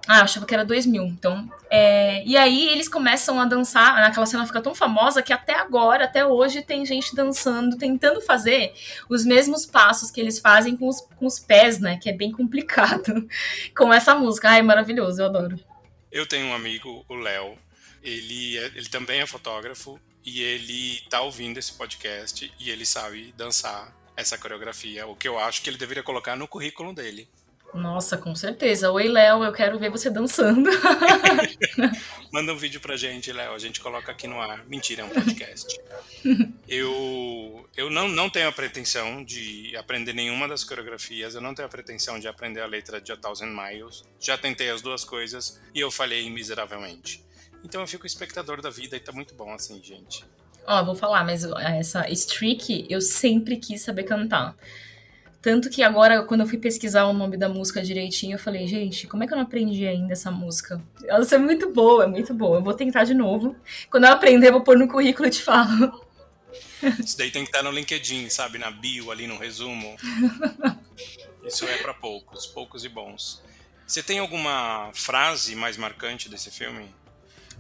Ah, 0.08 0.22
achava 0.22 0.46
que 0.46 0.54
era 0.54 0.66
2000. 0.66 1.04
Então, 1.04 1.48
é... 1.70 2.24
e 2.26 2.36
aí 2.36 2.70
eles 2.70 2.88
começam 2.88 3.40
a 3.40 3.46
dançar. 3.46 3.96
Naquela 3.96 4.26
cena 4.26 4.46
fica 4.46 4.62
tão 4.62 4.74
famosa 4.74 5.22
que 5.22 5.32
até 5.32 5.54
agora, 5.56 6.06
até 6.06 6.26
hoje, 6.26 6.62
tem 6.62 6.86
gente 6.86 7.16
dançando, 7.16 7.78
tentando 7.78 8.22
fazer 8.22 8.74
os 9.08 9.24
mesmos 9.24 9.66
passos 9.66 10.10
que 10.10 10.20
eles 10.20 10.40
fazem 10.40 10.76
com 10.76 10.88
os, 10.88 11.02
com 11.02 11.26
os 11.26 11.40
pés, 11.40 11.80
né? 11.80 11.98
Que 12.02 12.10
é 12.10 12.14
bem 12.14 12.32
complicado. 12.32 13.28
com 13.78 13.94
essa 13.94 14.16
música. 14.16 14.50
Ai, 14.50 14.62
maravilhoso, 14.62 15.22
eu 15.22 15.26
adoro. 15.26 15.60
Eu 16.12 16.26
tenho 16.26 16.48
um 16.48 16.56
amigo, 16.56 17.06
o 17.08 17.16
Léo. 17.16 17.58
Ele, 18.02 18.58
é, 18.58 18.66
ele 18.76 18.90
também 18.90 19.20
é 19.20 19.26
fotógrafo 19.26 20.00
e 20.26 20.42
ele 20.42 21.02
tá 21.10 21.22
ouvindo 21.22 21.58
esse 21.58 21.74
podcast 21.74 22.52
e 22.60 22.70
ele 22.70 22.86
sabe 22.86 23.34
dançar 23.38 23.94
essa 24.20 24.38
coreografia, 24.38 25.08
o 25.08 25.16
que 25.16 25.28
eu 25.28 25.40
acho 25.40 25.62
que 25.62 25.70
ele 25.70 25.78
deveria 25.78 26.04
colocar 26.04 26.36
no 26.36 26.48
currículo 26.48 26.94
dele. 26.94 27.28
Nossa, 27.74 28.18
com 28.18 28.36
certeza. 28.36 28.92
Oi, 28.92 29.08
Léo, 29.08 29.44
eu 29.44 29.54
quero 29.54 29.78
ver 29.78 29.92
você 29.92 30.10
dançando. 30.10 30.70
Manda 32.34 32.52
um 32.52 32.58
vídeo 32.58 32.82
pra 32.82 32.98
gente, 32.98 33.32
Léo. 33.32 33.54
A 33.54 33.60
gente 33.60 33.80
coloca 33.80 34.12
aqui 34.12 34.28
no 34.28 34.42
ar. 34.42 34.66
Mentira, 34.66 35.04
é 35.04 35.06
um 35.06 35.10
podcast. 35.10 35.80
eu 36.68 37.70
eu 37.78 37.90
não, 37.90 38.08
não 38.08 38.30
tenho 38.30 38.50
a 38.50 38.52
pretensão 38.52 39.24
de 39.24 39.76
aprender 39.78 40.14
nenhuma 40.14 40.48
das 40.48 40.64
coreografias. 40.64 41.36
Eu 41.36 41.42
não 41.42 41.54
tenho 41.54 41.68
a 41.68 41.70
pretensão 41.70 42.20
de 42.20 42.28
aprender 42.28 42.62
a 42.62 42.66
letra 42.66 43.00
de 43.00 43.12
A 43.12 43.18
Thousand 43.18 43.56
Miles. 43.56 44.04
Já 44.20 44.36
tentei 44.36 44.72
as 44.72 44.82
duas 44.82 45.04
coisas 45.04 45.62
e 45.74 45.80
eu 45.80 45.92
falhei 45.92 46.28
miseravelmente. 46.30 47.24
Então 47.64 47.82
eu 47.82 47.88
fico 47.88 48.08
espectador 48.08 48.62
da 48.62 48.72
vida 48.72 48.98
e 48.98 49.00
tá 49.00 49.12
muito 49.12 49.36
bom 49.36 49.54
assim, 49.54 49.82
gente. 49.84 50.26
Ó, 50.66 50.84
vou 50.84 50.96
falar, 50.96 51.24
mas 51.24 51.44
essa 51.44 52.10
streak 52.10 52.86
eu 52.90 53.02
sempre 53.02 53.58
quis 53.58 53.82
saber 53.82 54.04
cantar. 54.04 54.56
Tanto 55.42 55.70
que 55.70 55.82
agora, 55.82 56.24
quando 56.24 56.42
eu 56.42 56.48
fui 56.48 56.58
pesquisar 56.58 57.06
o 57.06 57.14
nome 57.14 57.38
da 57.38 57.48
música 57.48 57.82
direitinho, 57.82 58.36
eu 58.36 58.40
falei, 58.40 58.68
gente, 58.68 59.08
como 59.08 59.24
é 59.24 59.28
que 59.28 59.32
eu 59.32 59.38
não 59.38 59.46
aprendi 59.46 59.88
ainda 59.88 60.12
essa 60.12 60.30
música? 60.30 60.82
Ela 61.06 61.26
é 61.32 61.38
muito 61.38 61.72
boa, 61.72 62.04
é 62.04 62.08
muito 62.08 62.34
boa. 62.34 62.58
Eu 62.58 62.64
vou 62.64 62.74
tentar 62.74 63.06
de 63.06 63.14
novo. 63.14 63.56
Quando 63.90 64.04
eu 64.04 64.12
aprender, 64.12 64.50
eu 64.50 64.54
vou 64.54 64.64
pôr 64.64 64.78
no 64.78 64.88
currículo 64.88 65.28
e 65.28 65.32
te 65.32 65.42
falo. 65.42 66.06
Isso 67.04 67.18
daí 67.18 67.32
tem 67.32 67.44
que 67.44 67.50
estar 67.50 67.64
no 67.64 67.72
LinkedIn, 67.72 68.30
sabe? 68.30 68.58
Na 68.58 68.70
bio, 68.70 69.12
ali 69.12 69.28
no 69.28 69.38
resumo. 69.38 69.96
Isso 71.46 71.66
é 71.66 71.78
para 71.78 71.94
poucos, 71.94 72.46
poucos 72.46 72.84
e 72.84 72.90
bons. 72.90 73.42
Você 73.88 74.04
tem 74.04 74.20
alguma 74.20 74.92
frase 74.94 75.56
mais 75.56 75.78
marcante 75.78 76.30
desse 76.30 76.52
filme? 76.52 76.94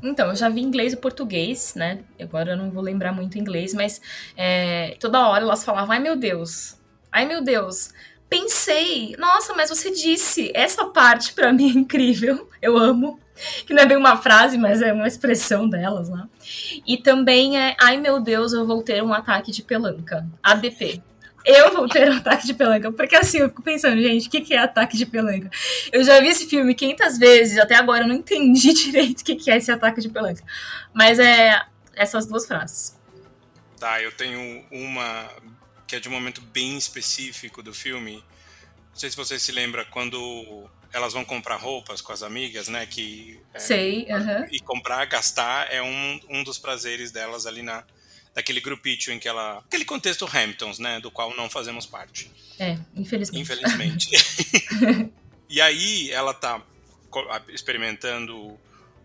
Então, 0.02 0.30
eu 0.30 0.36
já 0.36 0.50
vi 0.50 0.62
inglês 0.62 0.94
e 0.94 0.98
português, 0.98 1.74
né? 1.76 2.00
Agora 2.20 2.52
eu 2.52 2.58
não 2.58 2.72
vou 2.72 2.82
lembrar 2.82 3.12
muito 3.12 3.38
inglês, 3.38 3.74
mas 3.74 4.02
é, 4.36 4.96
toda 5.00 5.28
hora 5.28 5.44
elas 5.44 5.64
falavam, 5.64 5.92
ai 5.92 6.00
meu 6.00 6.16
Deus, 6.16 6.78
ai 7.12 7.26
meu 7.26 7.44
Deus. 7.44 7.94
Pensei, 8.30 9.16
nossa, 9.18 9.54
mas 9.54 9.70
você 9.70 9.92
disse, 9.92 10.52
essa 10.54 10.86
parte 10.86 11.34
para 11.34 11.52
mim 11.54 11.70
é 11.70 11.80
incrível, 11.80 12.50
eu 12.62 12.78
amo. 12.78 13.20
Que 13.66 13.74
não 13.74 13.82
é 13.82 13.86
bem 13.86 13.96
uma 13.96 14.18
frase, 14.18 14.58
mas 14.58 14.82
é 14.82 14.92
uma 14.92 15.08
expressão 15.08 15.70
delas 15.70 16.10
lá. 16.10 16.28
E 16.86 16.98
também 16.98 17.58
é, 17.58 17.74
ai 17.80 17.96
meu 17.96 18.20
Deus, 18.20 18.52
eu 18.52 18.66
vou 18.66 18.84
ter 18.84 19.02
um 19.02 19.14
ataque 19.14 19.52
de 19.52 19.64
pelanca. 19.64 20.28
ADP 20.44 21.02
eu 21.46 21.74
vou 21.74 21.88
ter 21.88 22.10
um 22.10 22.18
ataque 22.18 22.46
de 22.46 22.54
pelanca. 22.54 22.92
Porque 22.92 23.16
assim, 23.16 23.40
eu 23.40 23.50
fico 23.50 23.62
pensando, 23.62 24.02
gente, 24.02 24.28
o 24.28 24.32
que, 24.32 24.42
que 24.42 24.54
é 24.54 24.60
ataque 24.60 24.98
de 24.98 25.06
pelanca? 25.06 25.50
Eu 25.92 26.04
já 26.04 26.20
vi 26.20 26.28
esse 26.28 26.48
filme 26.48 26.76
500 26.76 27.18
vezes, 27.18 27.58
até 27.58 27.76
agora 27.76 28.04
eu 28.04 28.08
não 28.08 28.16
entendi 28.16 28.74
direito 28.74 29.22
o 29.22 29.24
que, 29.24 29.36
que 29.36 29.52
é 29.52 29.58
esse 29.58 29.72
ataque 29.72 30.02
de 30.02 30.10
pelanca. 30.10 30.44
Mas 30.94 31.20
é 31.20 31.62
essas 31.96 32.26
duas 32.26 32.46
frases. 32.46 32.98
Tá, 33.80 34.02
eu 34.02 34.12
tenho 34.12 34.66
uma 34.72 35.30
que 35.88 35.96
é 35.96 36.00
de 36.00 36.08
um 36.08 36.12
momento 36.12 36.42
bem 36.42 36.78
específico 36.78 37.64
do 37.64 37.74
filme. 37.74 38.24
Não 38.92 39.00
sei 39.00 39.10
se 39.10 39.18
você 39.18 39.40
se 39.40 39.52
lembra 39.52 39.84
quando 39.86 40.70
elas 40.94 41.14
vão 41.14 41.26
comprar 41.26 41.56
roupas 41.56 42.00
com 42.00 42.12
as 42.12 42.22
amigas, 42.22 42.68
né? 42.68 42.86
Que, 42.86 43.40
é, 43.54 43.60
Sei, 43.60 44.04
uh 44.04 44.18
-huh. 44.18 44.48
E 44.52 44.60
comprar, 44.60 45.06
gastar 45.06 45.72
é 45.72 45.82
um, 45.82 46.20
um 46.30 46.44
dos 46.44 46.60
prazeres 46.60 47.12
delas 47.12 47.48
ali 47.48 47.64
na, 47.64 47.84
daquele 48.34 48.62
grupinho 48.62 49.14
em 49.14 49.20
que 49.20 49.28
ela. 49.28 49.60
aquele 49.60 49.86
contexto 49.86 50.26
Hamptons, 50.26 50.80
né? 50.80 51.00
Do 51.00 51.12
qual 51.12 51.36
não 51.36 51.50
fazemos 51.50 51.86
parte. 51.86 52.32
É, 52.58 52.78
infelizmente. 52.96 53.42
Infelizmente. 53.42 54.10
e 55.50 55.62
aí 55.62 56.12
ela 56.12 56.34
tá 56.34 56.62
experimentando. 57.50 58.58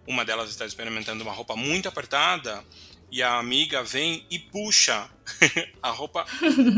Uma 0.06 0.22
delas 0.22 0.50
está 0.50 0.66
experimentando 0.66 1.24
uma 1.24 1.32
roupa 1.32 1.56
muito 1.56 1.88
apertada 1.88 2.62
e 3.10 3.22
a 3.22 3.38
amiga 3.38 3.82
vem 3.82 4.26
e 4.28 4.38
puxa 4.38 5.08
a 5.80 5.90
roupa 5.90 6.26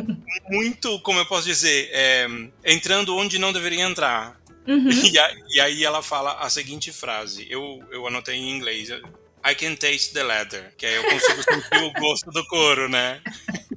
muito, 0.48 1.00
como 1.00 1.18
eu 1.18 1.26
posso 1.26 1.46
dizer, 1.46 1.88
é, 1.92 2.28
entrando 2.64 3.16
onde 3.16 3.38
não 3.38 3.52
deveria 3.52 3.82
entrar. 3.82 4.38
Uhum. 4.66 4.90
E, 4.90 5.18
a, 5.18 5.34
e, 5.48 5.60
aí 5.60 5.84
ela 5.84 6.02
fala 6.02 6.34
a 6.34 6.50
seguinte 6.50 6.92
frase, 6.92 7.46
eu, 7.48 7.82
eu 7.90 8.06
anotei 8.06 8.34
em 8.34 8.50
inglês, 8.50 8.90
I 9.48 9.54
can 9.54 9.76
taste 9.76 10.12
the 10.12 10.24
leather, 10.24 10.72
que 10.76 10.84
aí 10.84 10.94
eu 10.94 11.04
consigo 11.04 11.42
sentir 11.42 11.84
o 11.84 11.92
gosto 11.92 12.30
do 12.30 12.44
couro, 12.46 12.88
né? 12.88 13.20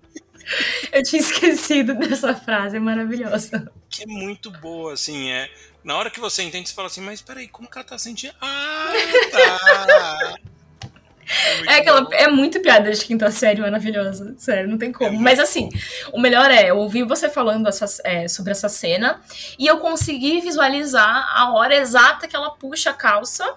Eu 0.92 1.04
tinha 1.04 1.22
esquecido 1.22 1.94
dessa 1.94 2.34
frase, 2.34 2.78
é 2.78 2.80
maravilhosa. 2.80 3.72
Que 3.88 4.02
é 4.02 4.08
muito 4.08 4.50
boa, 4.50 4.94
assim, 4.94 5.30
é. 5.30 5.48
Na 5.84 5.96
hora 5.96 6.10
que 6.10 6.20
você 6.20 6.42
entende, 6.42 6.68
você 6.68 6.74
fala 6.74 6.88
assim, 6.88 7.02
mas 7.02 7.22
peraí, 7.22 7.48
como 7.48 7.70
que 7.70 7.78
ela 7.78 7.86
tá 7.86 8.00
sentindo? 8.00 8.34
Ah, 8.42 8.92
tá! 9.32 10.36
É, 11.68 11.74
é 11.74 11.78
aquela, 11.78 12.08
é 12.14 12.28
muito 12.28 12.60
piada 12.60 12.92
de 12.92 13.06
quinta 13.06 13.30
série 13.30 13.62
maravilhosa. 13.62 14.34
Sério, 14.38 14.68
não 14.68 14.78
tem 14.78 14.92
como. 14.92 15.16
É 15.16 15.20
Mas 15.20 15.40
assim, 15.40 15.70
o 16.12 16.20
melhor 16.20 16.50
é, 16.50 16.72
eu 16.72 16.78
ouvi 16.78 17.04
você 17.04 17.30
falando 17.30 17.68
essa, 17.68 17.86
é, 18.04 18.28
sobre 18.28 18.52
essa 18.52 18.68
cena 18.68 19.22
e 19.58 19.68
eu 19.68 19.78
consegui 19.78 20.42
visualizar 20.42 21.32
a 21.36 21.54
hora 21.54 21.76
exata 21.76 22.28
que 22.28 22.36
ela 22.36 22.52
puxa 22.52 22.90
a 22.90 22.94
calça 22.94 23.56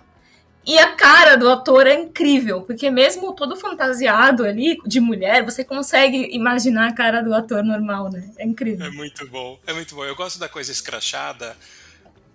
e 0.65 0.79
a 0.79 0.93
cara 0.93 1.37
do 1.37 1.51
ator 1.51 1.87
é 1.87 1.95
incrível, 1.95 2.63
porque 2.63 2.91
mesmo 2.91 3.35
todo 3.35 3.57
fantasiado 3.57 4.45
ali 4.45 4.79
de 4.87 5.01
mulher, 5.01 5.45
você 5.45 5.65
consegue 5.65 6.29
imaginar 6.33 6.89
a 6.89 6.95
cara 6.95 7.21
do 7.21 7.35
ator 7.35 7.65
normal, 7.65 8.11
né? 8.11 8.33
É 8.39 8.47
incrível. 8.47 8.87
É 8.87 8.91
muito 8.91 9.27
bom. 9.29 9.59
É 9.67 9.73
muito 9.73 9.95
bom. 9.95 10.05
Eu 10.05 10.15
gosto 10.15 10.39
da 10.39 10.49
coisa 10.49 10.71
escrachada 10.71 11.57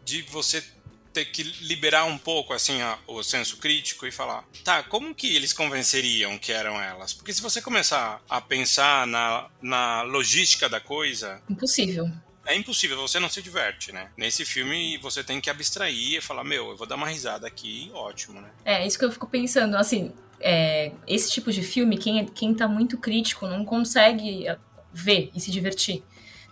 de 0.04 0.22
você 0.24 0.64
ter 1.14 1.26
que 1.26 1.42
liberar 1.42 2.06
um 2.06 2.18
pouco 2.18 2.54
assim 2.54 2.82
a, 2.82 2.98
o 3.08 3.24
senso 3.24 3.58
crítico 3.58 4.06
e 4.06 4.12
falar, 4.12 4.44
tá, 4.64 4.84
como 4.84 5.16
que 5.16 5.36
eles 5.36 5.52
convenceriam 5.52 6.38
que 6.38 6.52
eram 6.52 6.80
elas? 6.80 7.14
Porque 7.14 7.34
se 7.34 7.42
você 7.42 7.62
começar 7.62 8.22
a 8.30 8.40
pensar 8.40 9.08
na, 9.08 9.48
na 9.62 10.02
logística 10.04 10.70
da 10.70 10.80
coisa, 10.80 11.42
impossível 11.50 12.12
é 12.48 12.56
impossível, 12.56 12.98
você 12.98 13.20
não 13.20 13.30
se 13.30 13.42
diverte, 13.42 13.92
né? 13.92 14.10
Nesse 14.16 14.46
filme 14.46 14.98
você 14.98 15.24
tem 15.24 15.42
que 15.42 15.50
abstrair 15.50 16.18
e 16.18 16.22
falar, 16.22 16.44
meu, 16.44 16.70
eu 16.70 16.78
vou 16.78 16.88
dar 16.88 16.96
uma 16.96 17.08
risada 17.08 17.46
aqui, 17.46 17.92
ótimo, 17.94 18.40
né? 18.40 18.50
É, 18.64 18.88
isso 18.88 18.98
que 18.98 19.04
eu 19.04 19.12
fico 19.12 19.28
pensando, 19.28 19.76
assim, 19.76 20.14
é, 20.40 20.92
esse 21.06 21.30
tipo 21.30 21.52
de 21.52 21.62
filme, 21.62 21.98
quem, 21.98 22.20
é, 22.20 22.26
quem 22.26 22.54
tá 22.54 22.68
muito 22.68 22.98
crítico 22.98 23.46
não 23.48 23.66
consegue 23.66 24.48
é, 24.48 24.58
ver 24.94 25.30
e 25.36 25.42
se 25.42 25.52
divertir. 25.52 26.04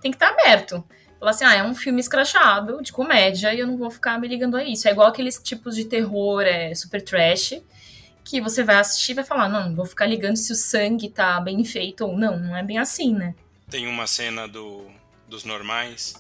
Tem 0.02 0.12
que 0.12 0.18
estar 0.18 0.34
tá 0.34 0.42
aberto. 0.42 0.84
Falar 1.18 1.32
assim, 1.32 1.46
ah, 1.46 1.56
é 1.56 1.64
um 1.64 1.74
filme 1.74 2.02
escrachado, 2.02 2.82
de 2.84 2.92
comédia, 2.92 3.54
e 3.54 3.60
eu 3.60 3.66
não 3.66 3.78
vou 3.78 3.90
ficar 3.90 4.20
me 4.20 4.28
ligando 4.28 4.58
a 4.58 4.64
isso. 4.64 4.88
É 4.88 4.92
igual 4.92 5.08
aqueles 5.08 5.40
tipos 5.42 5.76
de 5.76 5.86
terror 5.86 6.42
é, 6.42 6.76
super 6.76 7.02
trash, 7.02 7.62
que 8.24 8.42
você 8.42 8.64
vai 8.64 8.76
assistir 8.76 9.14
e 9.14 9.16
vai 9.16 9.24
falar, 9.24 9.48
não, 9.48 9.70
não 9.70 9.76
vou 9.76 9.86
ficar 9.86 10.08
ligando 10.08 10.36
se 10.36 10.52
o 10.52 10.56
sangue 10.56 11.10
tá 11.10 11.40
bem 11.40 11.64
feito 11.64 12.06
ou 12.06 12.18
não. 12.18 12.38
Não 12.38 12.56
é 12.56 12.62
bem 12.62 12.78
assim, 12.78 13.14
né? 13.14 13.34
Tem 13.70 13.88
uma 13.88 14.06
cena 14.08 14.48
do 14.48 14.95
dos 15.28 15.44
normais, 15.44 16.16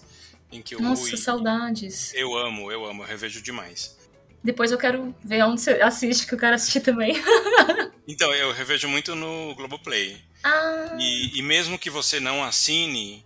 em 0.51 0.62
que 0.62 0.75
o 0.75 0.81
Nossa, 0.81 1.01
Rui, 1.01 1.17
saudades. 1.17 2.13
Eu 2.13 2.35
amo, 2.35 2.71
eu 2.71 2.85
amo, 2.85 3.03
eu 3.03 3.07
revejo 3.07 3.41
demais. 3.41 3.97
Depois 4.43 4.71
eu 4.71 4.77
quero 4.77 5.15
ver 5.24 5.43
onde 5.43 5.62
você 5.62 5.71
assiste, 5.81 6.27
que 6.27 6.35
eu 6.35 6.38
quero 6.38 6.55
assistir 6.55 6.79
também. 6.79 7.15
então, 8.07 8.33
eu 8.33 8.51
revejo 8.51 8.88
muito 8.88 9.15
no 9.15 9.55
Globoplay. 9.55 10.21
Ah. 10.43 10.95
E, 11.00 11.39
e 11.39 11.41
mesmo 11.41 11.79
que 11.79 11.89
você 11.89 12.19
não 12.19 12.43
assine, 12.43 13.25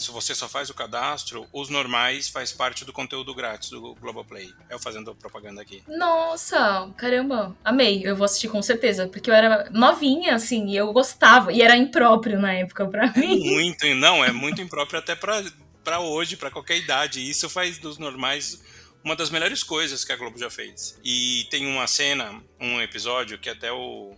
se 0.00 0.10
você 0.10 0.34
só 0.34 0.48
faz 0.48 0.70
o 0.70 0.74
cadastro, 0.74 1.46
os 1.52 1.68
normais 1.68 2.28
faz 2.28 2.52
parte 2.52 2.84
do 2.84 2.92
conteúdo 2.92 3.34
grátis 3.34 3.70
do 3.70 3.94
Globoplay. 3.94 4.52
Eu 4.68 4.78
fazendo 4.78 5.14
propaganda 5.14 5.60
aqui. 5.60 5.82
Nossa, 5.86 6.90
caramba, 6.96 7.56
amei. 7.64 8.02
Eu 8.04 8.16
vou 8.16 8.24
assistir 8.24 8.48
com 8.48 8.62
certeza, 8.62 9.06
porque 9.06 9.30
eu 9.30 9.34
era 9.34 9.68
novinha, 9.70 10.34
assim, 10.34 10.68
e 10.68 10.76
eu 10.76 10.92
gostava. 10.92 11.52
E 11.52 11.62
era 11.62 11.76
impróprio 11.76 12.40
na 12.40 12.52
época 12.52 12.86
pra 12.86 13.06
é 13.06 13.18
mim. 13.18 13.50
Muito, 13.50 13.86
não, 13.94 14.24
é 14.24 14.32
muito 14.32 14.60
impróprio 14.60 14.98
até 14.98 15.14
pra, 15.14 15.44
pra 15.84 16.00
hoje, 16.00 16.36
pra 16.36 16.50
qualquer 16.50 16.78
idade. 16.78 17.28
Isso 17.28 17.48
faz 17.48 17.78
dos 17.78 17.98
normais 17.98 18.62
uma 19.02 19.16
das 19.16 19.30
melhores 19.30 19.62
coisas 19.62 20.04
que 20.04 20.12
a 20.12 20.16
Globo 20.16 20.38
já 20.38 20.50
fez. 20.50 20.98
E 21.04 21.46
tem 21.50 21.66
uma 21.66 21.86
cena, 21.86 22.42
um 22.60 22.80
episódio, 22.80 23.38
que 23.38 23.48
até 23.48 23.72
o 23.72 24.14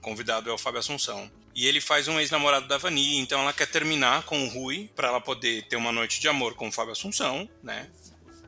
convidado 0.00 0.50
é 0.50 0.52
o 0.52 0.58
Fábio 0.58 0.80
Assunção 0.80 1.30
e 1.54 1.66
ele 1.66 1.80
faz 1.80 2.08
um 2.08 2.18
ex-namorado 2.18 2.66
da 2.66 2.78
Vani, 2.78 3.18
então 3.18 3.40
ela 3.40 3.52
quer 3.52 3.66
terminar 3.66 4.22
com 4.22 4.44
o 4.44 4.48
Rui 4.48 4.90
para 4.96 5.08
ela 5.08 5.20
poder 5.20 5.66
ter 5.68 5.76
uma 5.76 5.92
noite 5.92 6.20
de 6.20 6.28
amor 6.28 6.54
com 6.54 6.68
o 6.68 6.72
Fábio 6.72 6.92
Assunção, 6.92 7.48
né? 7.62 7.88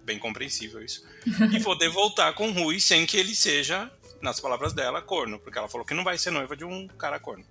Bem 0.03 0.19
compreensível 0.19 0.83
isso. 0.83 1.05
e 1.53 1.61
poder 1.61 1.89
voltar 1.89 2.33
com 2.35 2.49
o 2.49 2.53
Rui 2.53 2.81
sem 2.81 3.07
que 3.07 3.17
ele 3.17 3.35
seja, 3.35 3.91
nas 4.25 4.41
palavras 4.41 4.73
dela, 4.73 5.03
corno, 5.03 5.39
porque 5.39 5.59
ela 5.59 5.69
falou 5.69 5.87
que 5.87 5.93
não 5.93 6.03
vai 6.03 6.17
ser 6.17 6.31
noiva 6.31 6.57
de 6.57 6.65
um 6.65 6.89
cara 6.89 7.21
corno. 7.21 7.45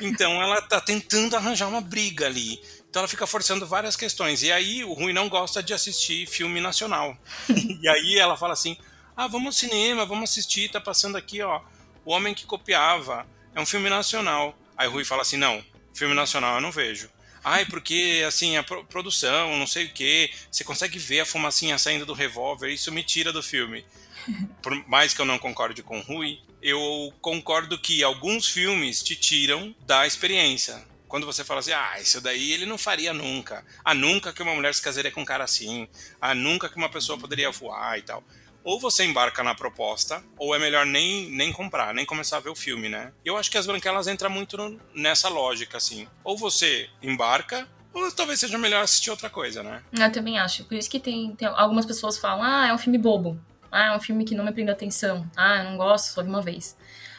Então 0.00 0.42
ela 0.42 0.60
tá 0.60 0.80
tentando 0.80 1.36
arranjar 1.36 1.68
uma 1.68 1.80
briga 1.80 2.26
ali. 2.26 2.60
Então 2.90 3.00
ela 3.00 3.08
fica 3.08 3.26
forçando 3.26 3.66
várias 3.66 3.94
questões. 3.96 4.42
E 4.42 4.50
aí 4.50 4.84
o 4.84 4.92
Rui 4.92 5.12
não 5.12 5.28
gosta 5.28 5.62
de 5.62 5.72
assistir 5.72 6.26
filme 6.26 6.60
nacional. 6.60 7.16
e 7.80 7.88
aí 7.88 8.18
ela 8.18 8.36
fala 8.36 8.52
assim: 8.52 8.76
"Ah, 9.16 9.28
vamos 9.28 9.46
ao 9.46 9.52
cinema, 9.52 10.04
vamos 10.04 10.30
assistir, 10.30 10.70
tá 10.70 10.80
passando 10.80 11.16
aqui, 11.16 11.40
ó, 11.40 11.60
O 12.04 12.12
Homem 12.12 12.34
que 12.34 12.44
Copiava. 12.44 13.26
É 13.54 13.60
um 13.60 13.66
filme 13.66 13.88
nacional. 13.88 14.58
Aí 14.76 14.88
o 14.88 14.90
Rui 14.90 15.04
fala 15.04 15.22
assim: 15.22 15.36
não, 15.36 15.64
filme 15.94 16.14
nacional 16.14 16.56
eu 16.56 16.60
não 16.60 16.72
vejo. 16.72 17.10
Ai, 17.44 17.64
porque 17.66 18.22
assim, 18.26 18.56
a 18.56 18.62
produção, 18.62 19.56
não 19.58 19.66
sei 19.66 19.86
o 19.86 19.92
que, 19.92 20.30
você 20.50 20.62
consegue 20.62 20.98
ver 20.98 21.20
a 21.20 21.26
fumacinha 21.26 21.76
saindo 21.76 22.06
do 22.06 22.12
revólver, 22.12 22.70
isso 22.70 22.92
me 22.92 23.02
tira 23.02 23.32
do 23.32 23.42
filme. 23.42 23.84
Por 24.62 24.72
mais 24.88 25.12
que 25.12 25.20
eu 25.20 25.24
não 25.24 25.38
concorde 25.38 25.82
com 25.82 25.98
o 25.98 26.02
Rui, 26.02 26.38
eu 26.62 27.12
concordo 27.20 27.76
que 27.76 28.04
alguns 28.04 28.48
filmes 28.48 29.02
te 29.02 29.16
tiram 29.16 29.74
da 29.84 30.06
experiência. 30.06 30.84
Quando 31.08 31.26
você 31.26 31.44
fala 31.44 31.60
assim, 31.60 31.72
ah, 31.72 32.00
isso 32.00 32.20
daí 32.20 32.52
ele 32.52 32.64
não 32.64 32.78
faria 32.78 33.12
nunca. 33.12 33.66
Ah, 33.84 33.92
nunca 33.92 34.32
que 34.32 34.42
uma 34.42 34.54
mulher 34.54 34.72
se 34.72 34.80
casaria 34.80 35.10
com 35.10 35.22
um 35.22 35.26
cara 35.26 35.44
assim. 35.44 35.86
Ah, 36.20 36.34
nunca 36.34 36.68
que 36.68 36.76
uma 36.76 36.88
pessoa 36.88 37.18
poderia 37.18 37.50
voar 37.50 37.98
e 37.98 38.02
tal 38.02 38.24
ou 38.64 38.78
você 38.78 39.04
embarca 39.04 39.42
na 39.42 39.54
proposta, 39.54 40.22
ou 40.38 40.54
é 40.54 40.58
melhor 40.58 40.86
nem, 40.86 41.30
nem 41.30 41.52
comprar, 41.52 41.94
nem 41.94 42.04
começar 42.04 42.36
a 42.36 42.40
ver 42.40 42.50
o 42.50 42.54
filme, 42.54 42.88
né? 42.88 43.12
Eu 43.24 43.36
acho 43.36 43.50
que 43.50 43.58
as 43.58 43.66
branquelas 43.66 44.06
entram 44.06 44.30
muito 44.30 44.56
no, 44.56 44.80
nessa 44.94 45.28
lógica, 45.28 45.76
assim. 45.76 46.06
Ou 46.22 46.36
você 46.36 46.88
embarca, 47.02 47.68
ou 47.92 48.10
talvez 48.12 48.40
seja 48.40 48.56
melhor 48.58 48.82
assistir 48.82 49.10
outra 49.10 49.28
coisa, 49.28 49.62
né? 49.62 49.82
Eu 49.92 50.10
também 50.12 50.38
acho. 50.38 50.64
Por 50.64 50.74
isso 50.74 50.90
que 50.90 51.00
tem, 51.00 51.34
tem 51.36 51.48
algumas 51.48 51.84
pessoas 51.84 52.18
falam, 52.18 52.42
ah, 52.42 52.68
é 52.68 52.74
um 52.74 52.78
filme 52.78 52.98
bobo. 52.98 53.38
Ah, 53.70 53.86
é 53.86 53.96
um 53.96 54.00
filme 54.00 54.24
que 54.24 54.34
não 54.34 54.44
me 54.44 54.52
prende 54.52 54.70
atenção. 54.70 55.26
Ah, 55.36 55.58
eu 55.58 55.64
não 55.64 55.76
gosto, 55.76 56.12
só 56.12 56.22
vi 56.22 56.28
uma 56.28 56.42
vez. 56.42 56.76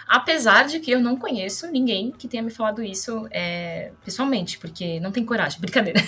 Apesar 0.08 0.66
de 0.68 0.80
que 0.80 0.92
eu 0.92 1.00
não 1.00 1.16
conheço 1.16 1.68
ninguém 1.72 2.12
que 2.12 2.28
tenha 2.28 2.44
me 2.44 2.52
falado 2.52 2.84
isso 2.84 3.28
é, 3.32 3.92
pessoalmente, 4.04 4.58
porque 4.58 5.00
não 5.00 5.12
tem 5.12 5.26
coragem, 5.26 5.60
brincadeira. 5.62 6.00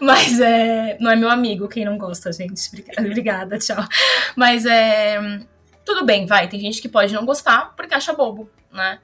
Mas 0.00 0.40
é, 0.40 0.96
não 1.00 1.10
é 1.10 1.16
meu 1.16 1.30
amigo 1.30 1.68
quem 1.68 1.84
não 1.84 1.96
gosta, 1.96 2.32
gente. 2.32 2.70
Obrigada, 2.98 3.58
tchau. 3.58 3.84
Mas 4.36 4.66
é. 4.66 5.40
Tudo 5.84 6.04
bem, 6.04 6.26
vai. 6.26 6.48
Tem 6.48 6.60
gente 6.60 6.80
que 6.80 6.88
pode 6.88 7.12
não 7.12 7.24
gostar 7.24 7.74
porque 7.76 7.94
acha 7.94 8.12
bobo, 8.12 8.48
né? 8.72 8.98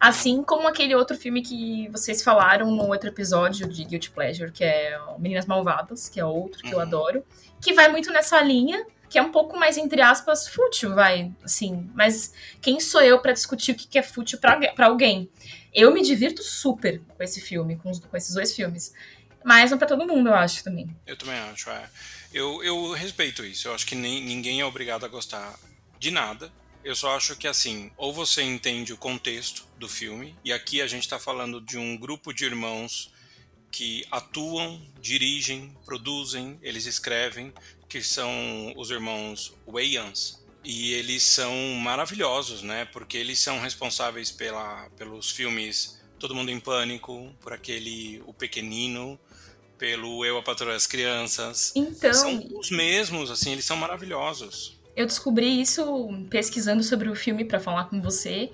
Assim 0.00 0.42
como 0.42 0.68
aquele 0.68 0.94
outro 0.94 1.16
filme 1.16 1.40
que 1.40 1.88
vocês 1.90 2.22
falaram 2.22 2.70
no 2.70 2.88
outro 2.88 3.08
episódio 3.08 3.68
de 3.68 3.84
Guilty 3.84 4.10
Pleasure, 4.10 4.52
que 4.52 4.64
é 4.64 4.98
Meninas 5.18 5.46
Malvadas, 5.46 6.08
que 6.08 6.20
é 6.20 6.24
outro 6.24 6.60
que 6.62 6.72
eu 6.72 6.78
uhum. 6.78 6.82
adoro, 6.82 7.24
que 7.60 7.72
vai 7.72 7.88
muito 7.88 8.12
nessa 8.12 8.40
linha 8.42 8.84
que 9.14 9.18
é 9.18 9.22
um 9.22 9.30
pouco 9.30 9.56
mais, 9.56 9.78
entre 9.78 10.02
aspas, 10.02 10.48
fútil, 10.48 10.92
vai, 10.92 11.32
assim. 11.44 11.88
Mas 11.94 12.34
quem 12.60 12.80
sou 12.80 13.00
eu 13.00 13.20
para 13.20 13.32
discutir 13.32 13.70
o 13.70 13.76
que 13.76 13.96
é 13.96 14.02
fútil 14.02 14.40
para 14.40 14.86
alguém? 14.86 15.30
Eu 15.72 15.94
me 15.94 16.02
divirto 16.02 16.42
super 16.42 17.00
com 17.16 17.22
esse 17.22 17.40
filme, 17.40 17.76
com, 17.76 17.92
os, 17.92 18.00
com 18.00 18.16
esses 18.16 18.34
dois 18.34 18.52
filmes. 18.56 18.92
Mas 19.44 19.70
não 19.70 19.78
para 19.78 19.86
todo 19.86 20.04
mundo, 20.04 20.30
eu 20.30 20.34
acho 20.34 20.64
também. 20.64 20.88
Eu 21.06 21.16
também 21.16 21.36
acho, 21.36 21.70
é. 21.70 21.88
Eu, 22.32 22.60
eu 22.64 22.90
respeito 22.90 23.44
isso. 23.44 23.68
Eu 23.68 23.74
acho 23.76 23.86
que 23.86 23.94
nem, 23.94 24.20
ninguém 24.20 24.60
é 24.60 24.64
obrigado 24.64 25.04
a 25.04 25.08
gostar 25.08 25.56
de 25.96 26.10
nada. 26.10 26.50
Eu 26.82 26.96
só 26.96 27.14
acho 27.14 27.36
que 27.36 27.46
assim, 27.46 27.92
ou 27.96 28.12
você 28.12 28.42
entende 28.42 28.92
o 28.92 28.96
contexto 28.96 29.64
do 29.78 29.88
filme, 29.88 30.36
e 30.44 30.52
aqui 30.52 30.82
a 30.82 30.88
gente 30.88 31.04
está 31.04 31.20
falando 31.20 31.60
de 31.60 31.78
um 31.78 31.96
grupo 31.96 32.32
de 32.32 32.46
irmãos 32.46 33.14
que 33.70 34.04
atuam, 34.10 34.82
dirigem, 35.00 35.72
produzem, 35.84 36.58
eles 36.62 36.86
escrevem, 36.86 37.52
que 37.94 38.02
são 38.02 38.74
os 38.76 38.90
irmãos 38.90 39.54
Wayans. 39.68 40.42
E 40.64 40.94
eles 40.94 41.22
são 41.22 41.54
maravilhosos, 41.80 42.60
né? 42.60 42.86
Porque 42.86 43.16
eles 43.16 43.38
são 43.38 43.60
responsáveis 43.60 44.32
pela, 44.32 44.88
pelos 44.96 45.30
filmes 45.30 46.02
Todo 46.18 46.34
Mundo 46.34 46.50
em 46.50 46.58
Pânico, 46.58 47.30
por 47.40 47.52
aquele 47.52 48.20
O 48.26 48.34
Pequenino, 48.34 49.16
pelo 49.78 50.24
Eu, 50.24 50.38
a 50.38 50.42
Patroa 50.42 50.74
as 50.74 50.88
Crianças. 50.88 51.72
Então... 51.76 52.12
São 52.12 52.58
os 52.58 52.68
mesmos, 52.68 53.30
assim, 53.30 53.52
eles 53.52 53.64
são 53.64 53.76
maravilhosos. 53.76 54.76
Eu 54.96 55.06
descobri 55.06 55.60
isso 55.60 56.08
pesquisando 56.28 56.82
sobre 56.82 57.08
o 57.08 57.14
filme 57.14 57.44
para 57.44 57.60
falar 57.60 57.84
com 57.84 58.02
você, 58.02 58.50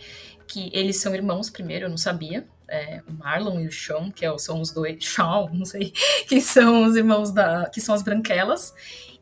que 0.46 0.68
eles 0.74 0.98
são 0.98 1.14
irmãos 1.14 1.48
primeiro, 1.48 1.86
eu 1.86 1.88
não 1.88 1.96
sabia 1.96 2.46
é, 2.70 3.02
o 3.06 3.12
Marlon 3.12 3.60
e 3.60 3.66
o 3.66 3.72
Sean, 3.72 4.10
que 4.10 4.24
é 4.24 4.38
são 4.38 4.60
os 4.60 4.70
dois, 4.70 4.96
Sean, 5.04 5.50
não 5.52 5.64
sei, 5.64 5.92
que 6.28 6.40
são 6.40 6.84
os 6.84 6.96
irmãos 6.96 7.32
da, 7.32 7.68
que 7.68 7.80
são 7.80 7.94
as 7.94 8.02
branquelas. 8.02 8.72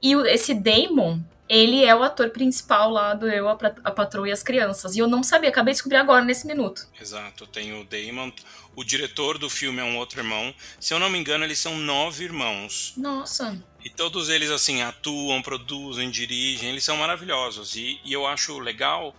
E 0.02 0.14
o, 0.14 0.24
esse 0.26 0.54
Damon, 0.54 1.20
ele 1.48 1.84
é 1.84 1.94
o 1.94 2.02
ator 2.02 2.30
principal 2.30 2.90
lá 2.90 3.14
do 3.14 3.28
Eu, 3.28 3.48
a, 3.48 3.52
a 3.84 3.90
Patroa 3.90 4.28
e 4.28 4.32
as 4.32 4.42
Crianças. 4.42 4.94
E 4.94 4.98
eu 4.98 5.08
não 5.08 5.22
sabia, 5.22 5.48
acabei 5.50 5.72
de 5.72 5.76
descobrir 5.76 5.96
agora, 5.96 6.24
nesse 6.24 6.46
minuto. 6.46 6.86
Exato, 7.00 7.46
tem 7.46 7.72
o 7.72 7.84
Damon. 7.84 8.30
O 8.76 8.84
diretor 8.84 9.38
do 9.38 9.50
filme 9.50 9.80
é 9.80 9.84
um 9.84 9.96
outro 9.96 10.20
irmão. 10.20 10.54
Se 10.78 10.94
eu 10.94 11.00
não 11.00 11.10
me 11.10 11.18
engano, 11.18 11.44
eles 11.44 11.58
são 11.58 11.76
nove 11.76 12.24
irmãos. 12.24 12.92
Nossa. 12.96 13.60
E 13.84 13.90
todos 13.90 14.28
eles, 14.28 14.50
assim, 14.50 14.82
atuam, 14.82 15.42
produzem, 15.42 16.10
dirigem. 16.10 16.70
Eles 16.70 16.84
são 16.84 16.96
maravilhosos. 16.96 17.74
E, 17.74 18.00
e 18.04 18.12
eu 18.12 18.26
acho 18.26 18.58
legal 18.58 19.16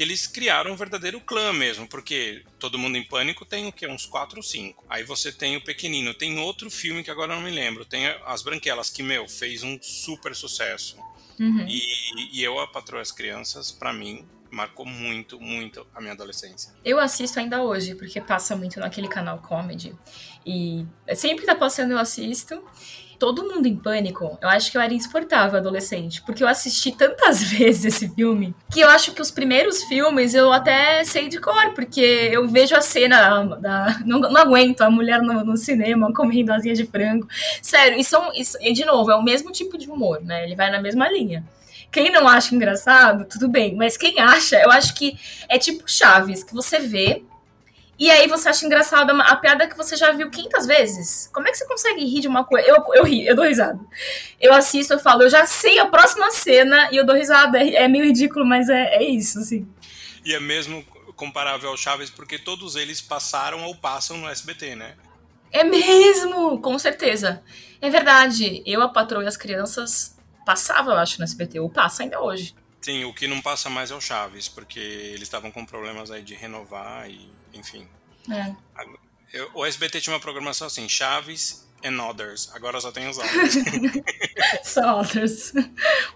que 0.00 0.04
eles 0.04 0.26
criaram 0.26 0.72
um 0.72 0.76
verdadeiro 0.76 1.20
clã 1.20 1.52
mesmo, 1.52 1.86
porque 1.86 2.42
Todo 2.58 2.78
Mundo 2.78 2.96
em 2.96 3.04
Pânico 3.04 3.44
tem 3.44 3.68
o 3.68 3.72
que? 3.72 3.86
Uns 3.86 4.06
4 4.06 4.38
ou 4.38 4.42
5. 4.42 4.82
Aí 4.88 5.04
você 5.04 5.30
tem 5.30 5.58
o 5.58 5.60
Pequenino, 5.62 6.14
tem 6.14 6.38
outro 6.38 6.70
filme 6.70 7.04
que 7.04 7.10
agora 7.10 7.34
não 7.34 7.42
me 7.42 7.50
lembro, 7.50 7.84
tem 7.84 8.06
As 8.24 8.40
Branquelas, 8.40 8.88
que, 8.88 9.02
meu, 9.02 9.28
fez 9.28 9.62
um 9.62 9.78
super 9.82 10.34
sucesso. 10.34 10.96
Uhum. 11.38 11.66
E, 11.68 11.82
e 12.32 12.42
Eu, 12.42 12.58
a 12.58 12.66
Patroa 12.66 13.02
as 13.02 13.12
Crianças, 13.12 13.70
para 13.70 13.92
mim, 13.92 14.26
marcou 14.50 14.86
muito, 14.86 15.38
muito 15.38 15.86
a 15.94 16.00
minha 16.00 16.14
adolescência. 16.14 16.72
Eu 16.82 16.98
assisto 16.98 17.38
ainda 17.38 17.62
hoje, 17.62 17.94
porque 17.94 18.22
passa 18.22 18.56
muito 18.56 18.80
naquele 18.80 19.06
canal 19.06 19.40
Comedy. 19.40 19.94
E 20.46 20.86
sempre 21.14 21.40
que 21.40 21.46
tá 21.46 21.54
passando 21.54 21.90
eu 21.90 21.98
assisto. 21.98 22.64
Todo 23.20 23.44
Mundo 23.44 23.68
em 23.68 23.76
Pânico, 23.76 24.38
eu 24.40 24.48
acho 24.48 24.70
que 24.70 24.78
eu 24.78 24.80
era 24.80 24.94
insuportável 24.94 25.58
adolescente, 25.58 26.22
porque 26.22 26.42
eu 26.42 26.48
assisti 26.48 26.90
tantas 26.90 27.42
vezes 27.52 27.84
esse 27.84 28.08
filme, 28.08 28.54
que 28.72 28.80
eu 28.80 28.88
acho 28.88 29.12
que 29.12 29.20
os 29.20 29.30
primeiros 29.30 29.84
filmes 29.84 30.34
eu 30.34 30.50
até 30.50 31.04
sei 31.04 31.28
de 31.28 31.38
cor, 31.38 31.74
porque 31.74 32.00
eu 32.00 32.48
vejo 32.48 32.74
a 32.74 32.80
cena 32.80 33.44
da. 33.56 34.00
Não, 34.06 34.20
não 34.20 34.40
aguento 34.40 34.80
a 34.80 34.90
mulher 34.90 35.20
no, 35.20 35.44
no, 35.44 35.56
cinema 35.58 36.10
comendo 36.14 36.50
asinha 36.50 36.74
de 36.74 36.86
frango. 36.86 37.28
Sério, 37.60 37.98
e, 38.00 38.02
são, 38.02 38.32
e 38.34 38.72
de 38.72 38.86
novo, 38.86 39.10
é 39.10 39.14
o 39.14 39.22
mesmo 39.22 39.52
tipo 39.52 39.76
de 39.76 39.90
humor, 39.90 40.22
né? 40.22 40.44
Ele 40.44 40.56
vai 40.56 40.70
na 40.70 40.80
mesma 40.80 41.06
linha. 41.06 41.44
Quem 41.92 42.10
não 42.10 42.26
acha 42.26 42.54
engraçado, 42.54 43.26
tudo 43.26 43.48
bem. 43.48 43.74
Mas 43.74 43.98
quem 43.98 44.18
acha, 44.18 44.56
eu 44.56 44.70
acho 44.70 44.94
que 44.94 45.18
é 45.46 45.58
tipo 45.58 45.82
Chaves, 45.86 46.42
que 46.42 46.54
você 46.54 46.78
vê, 46.78 47.22
e 48.00 48.10
aí 48.10 48.26
você 48.26 48.48
acha 48.48 48.64
engraçado 48.64 49.10
a 49.10 49.36
piada 49.36 49.68
que 49.68 49.76
você 49.76 49.94
já 49.94 50.10
viu 50.10 50.30
500 50.30 50.66
vezes. 50.66 51.30
Como 51.34 51.46
é 51.46 51.50
que 51.50 51.58
você 51.58 51.66
consegue 51.66 52.02
rir 52.02 52.20
de 52.22 52.28
uma 52.28 52.44
coisa? 52.44 52.66
Eu, 52.66 52.82
eu 52.94 53.04
ri, 53.04 53.26
eu 53.26 53.36
dou 53.36 53.44
risada. 53.44 53.78
Eu 54.40 54.54
assisto, 54.54 54.94
eu 54.94 54.98
falo, 54.98 55.24
eu 55.24 55.28
já 55.28 55.44
sei 55.44 55.78
a 55.78 55.84
próxima 55.84 56.30
cena 56.30 56.88
e 56.90 56.96
eu 56.96 57.04
dou 57.04 57.14
risada. 57.14 57.62
É, 57.62 57.74
é 57.74 57.88
meio 57.88 58.06
ridículo, 58.06 58.46
mas 58.46 58.70
é, 58.70 58.94
é 58.94 59.04
isso, 59.04 59.38
assim. 59.38 59.68
E 60.24 60.32
é 60.32 60.40
mesmo 60.40 60.82
comparável 61.14 61.68
ao 61.68 61.76
Chaves, 61.76 62.08
porque 62.08 62.38
todos 62.38 62.74
eles 62.74 63.02
passaram 63.02 63.64
ou 63.64 63.76
passam 63.76 64.16
no 64.16 64.30
SBT, 64.30 64.76
né? 64.76 64.94
É 65.52 65.62
mesmo, 65.62 66.58
com 66.58 66.78
certeza. 66.78 67.42
É 67.82 67.90
verdade. 67.90 68.62
Eu, 68.64 68.80
a 68.80 68.88
patroa 68.88 69.24
e 69.24 69.26
as 69.26 69.36
crianças 69.36 70.16
passava, 70.46 70.92
eu 70.92 70.96
acho, 70.96 71.18
no 71.18 71.24
SBT, 71.24 71.60
ou 71.60 71.68
passa 71.68 72.02
ainda 72.02 72.18
hoje. 72.18 72.54
Sim, 72.80 73.04
o 73.04 73.12
que 73.12 73.28
não 73.28 73.42
passa 73.42 73.68
mais 73.68 73.90
é 73.90 73.94
o 73.94 74.00
Chaves, 74.00 74.48
porque 74.48 74.80
eles 74.80 75.24
estavam 75.24 75.50
com 75.50 75.66
problemas 75.66 76.10
aí 76.10 76.22
de 76.22 76.34
renovar 76.34 77.10
e, 77.10 77.28
enfim. 77.52 77.88
É. 78.30 78.54
Eu, 79.32 79.50
o 79.54 79.64
SBT 79.64 80.00
tinha 80.00 80.14
uma 80.14 80.20
programação 80.20 80.66
assim, 80.66 80.88
Chaves 80.88 81.68
and 81.84 82.02
Others. 82.02 82.50
Agora 82.54 82.80
só 82.80 82.90
tem 82.90 83.08
os 83.08 83.16
Others. 83.18 83.54
só 84.64 85.00
Others. 85.00 85.52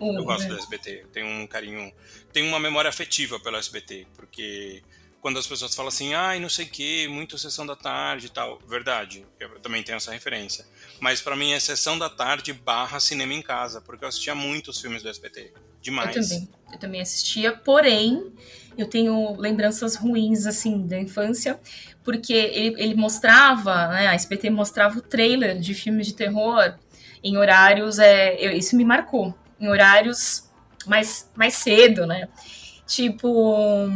eu 0.00 0.24
gosto 0.24 0.48
do 0.48 0.58
SBT. 0.58 1.06
Tenho 1.12 1.26
um 1.26 1.46
carinho... 1.46 1.92
Tenho 2.32 2.46
uma 2.48 2.58
memória 2.58 2.88
afetiva 2.88 3.38
pelo 3.38 3.56
SBT, 3.56 4.08
porque 4.14 4.82
quando 5.24 5.38
as 5.38 5.46
pessoas 5.46 5.74
falam 5.74 5.88
assim, 5.88 6.12
ai, 6.12 6.38
não 6.38 6.50
sei 6.50 6.66
o 6.66 6.68
que, 6.68 7.08
muito 7.08 7.38
sessão 7.38 7.64
da 7.64 7.74
tarde 7.74 8.26
e 8.26 8.28
tal. 8.28 8.58
Verdade, 8.66 9.24
eu 9.40 9.58
também 9.60 9.82
tenho 9.82 9.96
essa 9.96 10.12
referência. 10.12 10.66
Mas 11.00 11.22
para 11.22 11.34
mim 11.34 11.52
é 11.52 11.60
sessão 11.60 11.98
da 11.98 12.10
tarde 12.10 12.52
barra 12.52 13.00
cinema 13.00 13.32
em 13.32 13.40
casa, 13.40 13.80
porque 13.80 14.04
eu 14.04 14.08
assistia 14.08 14.34
muitos 14.34 14.80
filmes 14.80 15.02
do 15.02 15.08
SBT. 15.08 15.54
Demais. 15.84 16.16
Eu 16.16 16.22
também. 16.22 16.48
Eu 16.72 16.78
também 16.78 17.00
assistia, 17.00 17.52
porém, 17.52 18.32
eu 18.76 18.88
tenho 18.88 19.36
lembranças 19.38 19.94
ruins, 19.94 20.44
assim, 20.46 20.86
da 20.88 20.98
infância, 20.98 21.60
porque 22.02 22.32
ele, 22.32 22.74
ele 22.82 22.94
mostrava, 22.96 23.88
né, 23.88 24.08
a 24.08 24.14
SBT 24.14 24.50
mostrava 24.50 24.98
o 24.98 25.02
trailer 25.02 25.56
de 25.60 25.72
filmes 25.72 26.08
de 26.08 26.14
terror 26.14 26.74
em 27.22 27.36
horários, 27.36 28.00
é, 28.00 28.34
eu, 28.44 28.50
isso 28.50 28.76
me 28.76 28.84
marcou, 28.84 29.32
em 29.60 29.68
horários 29.68 30.50
mais, 30.86 31.30
mais 31.36 31.54
cedo, 31.54 32.06
né? 32.06 32.28
Tipo, 32.86 33.88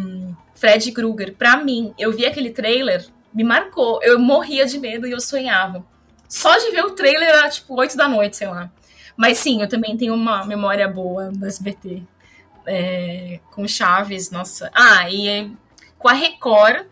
Fred 0.55 0.93
Krueger. 0.93 1.35
Pra 1.35 1.57
mim, 1.57 1.93
eu 1.99 2.13
vi 2.13 2.25
aquele 2.25 2.51
trailer, 2.51 3.05
me 3.35 3.45
marcou. 3.45 4.01
Eu 4.03 4.19
morria 4.19 4.65
de 4.67 4.79
medo 4.79 5.07
e 5.07 5.11
eu 5.11 5.21
sonhava. 5.21 5.85
Só 6.29 6.57
de 6.59 6.71
ver 6.71 6.85
o 6.85 6.93
trailer 6.93 7.29
era 7.29 7.49
tipo 7.49 7.75
8 7.75 7.97
da 7.97 8.09
noite, 8.09 8.37
sei 8.37 8.49
lá. 8.49 8.71
Mas 9.19 9.39
sim, 9.39 9.61
eu 9.61 9.69
também 9.69 9.97
tenho 9.97 10.15
uma 10.15 10.47
memória 10.47 10.87
boa 10.87 11.33
do 11.33 11.45
SBT. 11.45 12.05
É, 12.65 13.41
com 13.51 13.67
Chaves, 13.67 14.31
nossa. 14.31 14.71
Ah, 14.73 15.11
e 15.11 15.51
com 15.99 16.09
a 16.09 16.13
Record, 16.13 16.87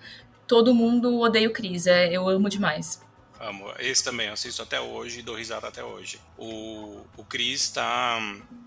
todo 0.45 0.75
mundo 0.75 1.21
odeia 1.21 1.47
o 1.49 1.53
Cris. 1.53 1.87
É, 1.87 2.13
eu 2.13 2.29
amo 2.29 2.49
demais. 2.49 3.01
Amo. 3.39 3.73
Esse 3.79 4.03
também, 4.03 4.29
assisto 4.29 4.61
até 4.61 4.81
hoje, 4.81 5.23
dou 5.23 5.37
risada 5.37 5.69
até 5.69 5.85
hoje. 5.85 6.19
O, 6.37 7.01
o 7.17 7.25
Chris 7.25 7.71
tá 7.71 8.19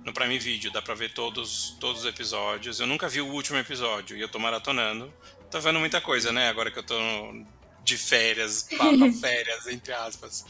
no 0.06 0.14
Prime 0.14 0.40
Video, 0.40 0.72
dá 0.72 0.82
pra 0.82 0.94
ver 0.94 1.14
todos, 1.14 1.76
todos 1.82 2.04
os 2.04 2.08
episódios. 2.08 2.80
Eu 2.80 2.88
nunca 2.88 3.10
vi 3.10 3.20
o 3.20 3.28
último 3.28 3.58
episódio 3.58 4.16
e 4.16 4.22
eu 4.22 4.30
tô 4.30 4.40
maratonando. 4.40 5.14
Tô 5.52 5.60
vendo 5.60 5.80
muita 5.80 6.00
coisa, 6.00 6.32
né? 6.32 6.48
Agora 6.48 6.72
que 6.72 6.80
eu 6.80 6.84
tô 6.84 6.96
de 7.84 7.98
férias, 7.98 8.70
férias, 9.20 9.68
entre 9.68 9.92
aspas. 9.92 10.46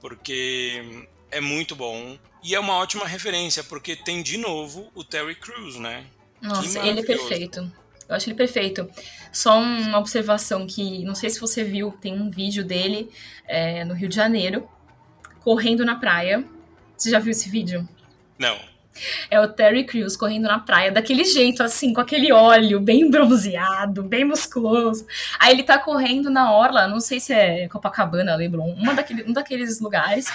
Porque 0.00 1.08
é 1.32 1.40
muito 1.40 1.74
bom. 1.74 2.16
E 2.44 2.54
é 2.54 2.60
uma 2.60 2.74
ótima 2.74 3.06
referência, 3.06 3.64
porque 3.64 3.96
tem 3.96 4.22
de 4.22 4.36
novo 4.36 4.90
o 4.94 5.02
Terry 5.02 5.34
Crews, 5.34 5.76
né? 5.78 6.04
Nossa, 6.40 6.80
ele 6.80 7.00
é 7.00 7.04
perfeito. 7.04 7.70
Eu 8.08 8.16
acho 8.16 8.28
ele 8.28 8.36
perfeito. 8.36 8.90
Só 9.32 9.58
uma 9.58 9.98
observação 9.98 10.66
que 10.66 11.04
não 11.04 11.14
sei 11.14 11.30
se 11.30 11.40
você 11.40 11.64
viu, 11.64 11.92
tem 12.00 12.14
um 12.14 12.30
vídeo 12.30 12.64
dele 12.64 13.08
é, 13.46 13.84
no 13.84 13.94
Rio 13.94 14.08
de 14.08 14.16
Janeiro, 14.16 14.68
correndo 15.40 15.84
na 15.84 15.96
praia. 15.96 16.44
Você 16.96 17.10
já 17.10 17.18
viu 17.18 17.30
esse 17.30 17.48
vídeo? 17.48 17.88
Não. 18.38 18.58
É 19.30 19.40
o 19.40 19.48
Terry 19.48 19.84
Crews 19.84 20.16
correndo 20.16 20.44
na 20.44 20.58
praia, 20.58 20.92
daquele 20.92 21.24
jeito, 21.24 21.62
assim, 21.62 21.94
com 21.94 22.00
aquele 22.00 22.30
óleo 22.30 22.78
bem 22.78 23.10
bronzeado, 23.10 24.02
bem 24.02 24.24
musculoso. 24.24 25.06
Aí 25.38 25.52
ele 25.52 25.62
tá 25.62 25.78
correndo 25.78 26.28
na 26.28 26.52
orla, 26.52 26.86
não 26.86 27.00
sei 27.00 27.18
se 27.18 27.32
é 27.32 27.68
Copacabana, 27.68 28.36
lembro, 28.36 28.62
uma 28.62 28.94
daquele, 28.94 29.22
um 29.22 29.32
daqueles 29.32 29.80
lugares. 29.80 30.26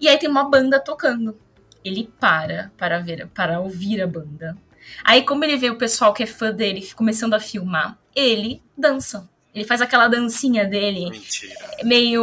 E 0.00 0.08
aí 0.08 0.18
tem 0.18 0.28
uma 0.28 0.48
banda 0.48 0.80
tocando. 0.80 1.36
Ele 1.84 2.10
para 2.18 2.72
para 2.76 2.98
ver, 2.98 3.28
para 3.28 3.60
ouvir 3.60 4.02
a 4.02 4.06
banda. 4.06 4.56
Aí, 5.04 5.22
como 5.22 5.44
ele 5.44 5.56
vê 5.56 5.70
o 5.70 5.76
pessoal 5.76 6.12
que 6.12 6.22
é 6.22 6.26
fã 6.26 6.52
dele 6.52 6.88
começando 6.94 7.34
a 7.34 7.40
filmar, 7.40 7.98
ele 8.14 8.62
dança. 8.76 9.28
Ele 9.54 9.64
faz 9.64 9.80
aquela 9.80 10.06
dancinha 10.06 10.66
dele. 10.66 11.10
Mentira. 11.10 11.54
Meio. 11.82 12.22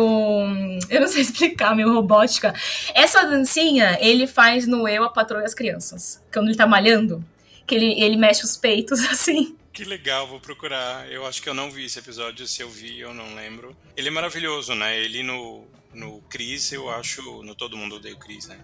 Eu 0.88 1.02
não 1.02 1.08
sei 1.08 1.22
explicar, 1.24 1.76
meio 1.76 1.92
robótica. 1.92 2.54
Essa 2.94 3.24
dancinha 3.24 3.98
ele 4.00 4.28
faz 4.28 4.68
no 4.68 4.88
Eu, 4.88 5.04
a 5.04 5.10
Patroa 5.10 5.42
e 5.42 5.46
as 5.46 5.54
Crianças. 5.56 6.22
Quando 6.32 6.50
ele 6.50 6.56
tá 6.58 6.68
malhando. 6.68 7.26
Que 7.66 7.76
ele, 7.76 8.00
ele 8.00 8.18
mexe 8.18 8.44
os 8.44 8.56
peitos 8.56 9.04
assim. 9.10 9.56
Que 9.74 9.84
legal, 9.84 10.28
vou 10.28 10.40
procurar. 10.40 11.12
Eu 11.12 11.26
acho 11.26 11.42
que 11.42 11.50
eu 11.50 11.54
não 11.54 11.72
vi 11.72 11.86
esse 11.86 11.98
episódio. 11.98 12.48
Se 12.48 12.62
eu 12.62 12.70
vi, 12.70 13.00
eu 13.00 13.12
não 13.12 13.34
lembro. 13.34 13.76
Ele 13.98 14.08
é 14.08 14.12
maravilhoso, 14.12 14.76
né? 14.76 15.00
Ele 15.00 15.24
no, 15.24 15.68
no 15.92 16.22
Chris, 16.30 16.72
eu 16.72 16.92
acho. 16.92 17.42
No 17.42 17.56
Todo 17.56 17.76
Mundo 17.76 17.96
Odeia 17.96 18.14
o 18.14 18.20
Chris, 18.20 18.46
né? 18.46 18.64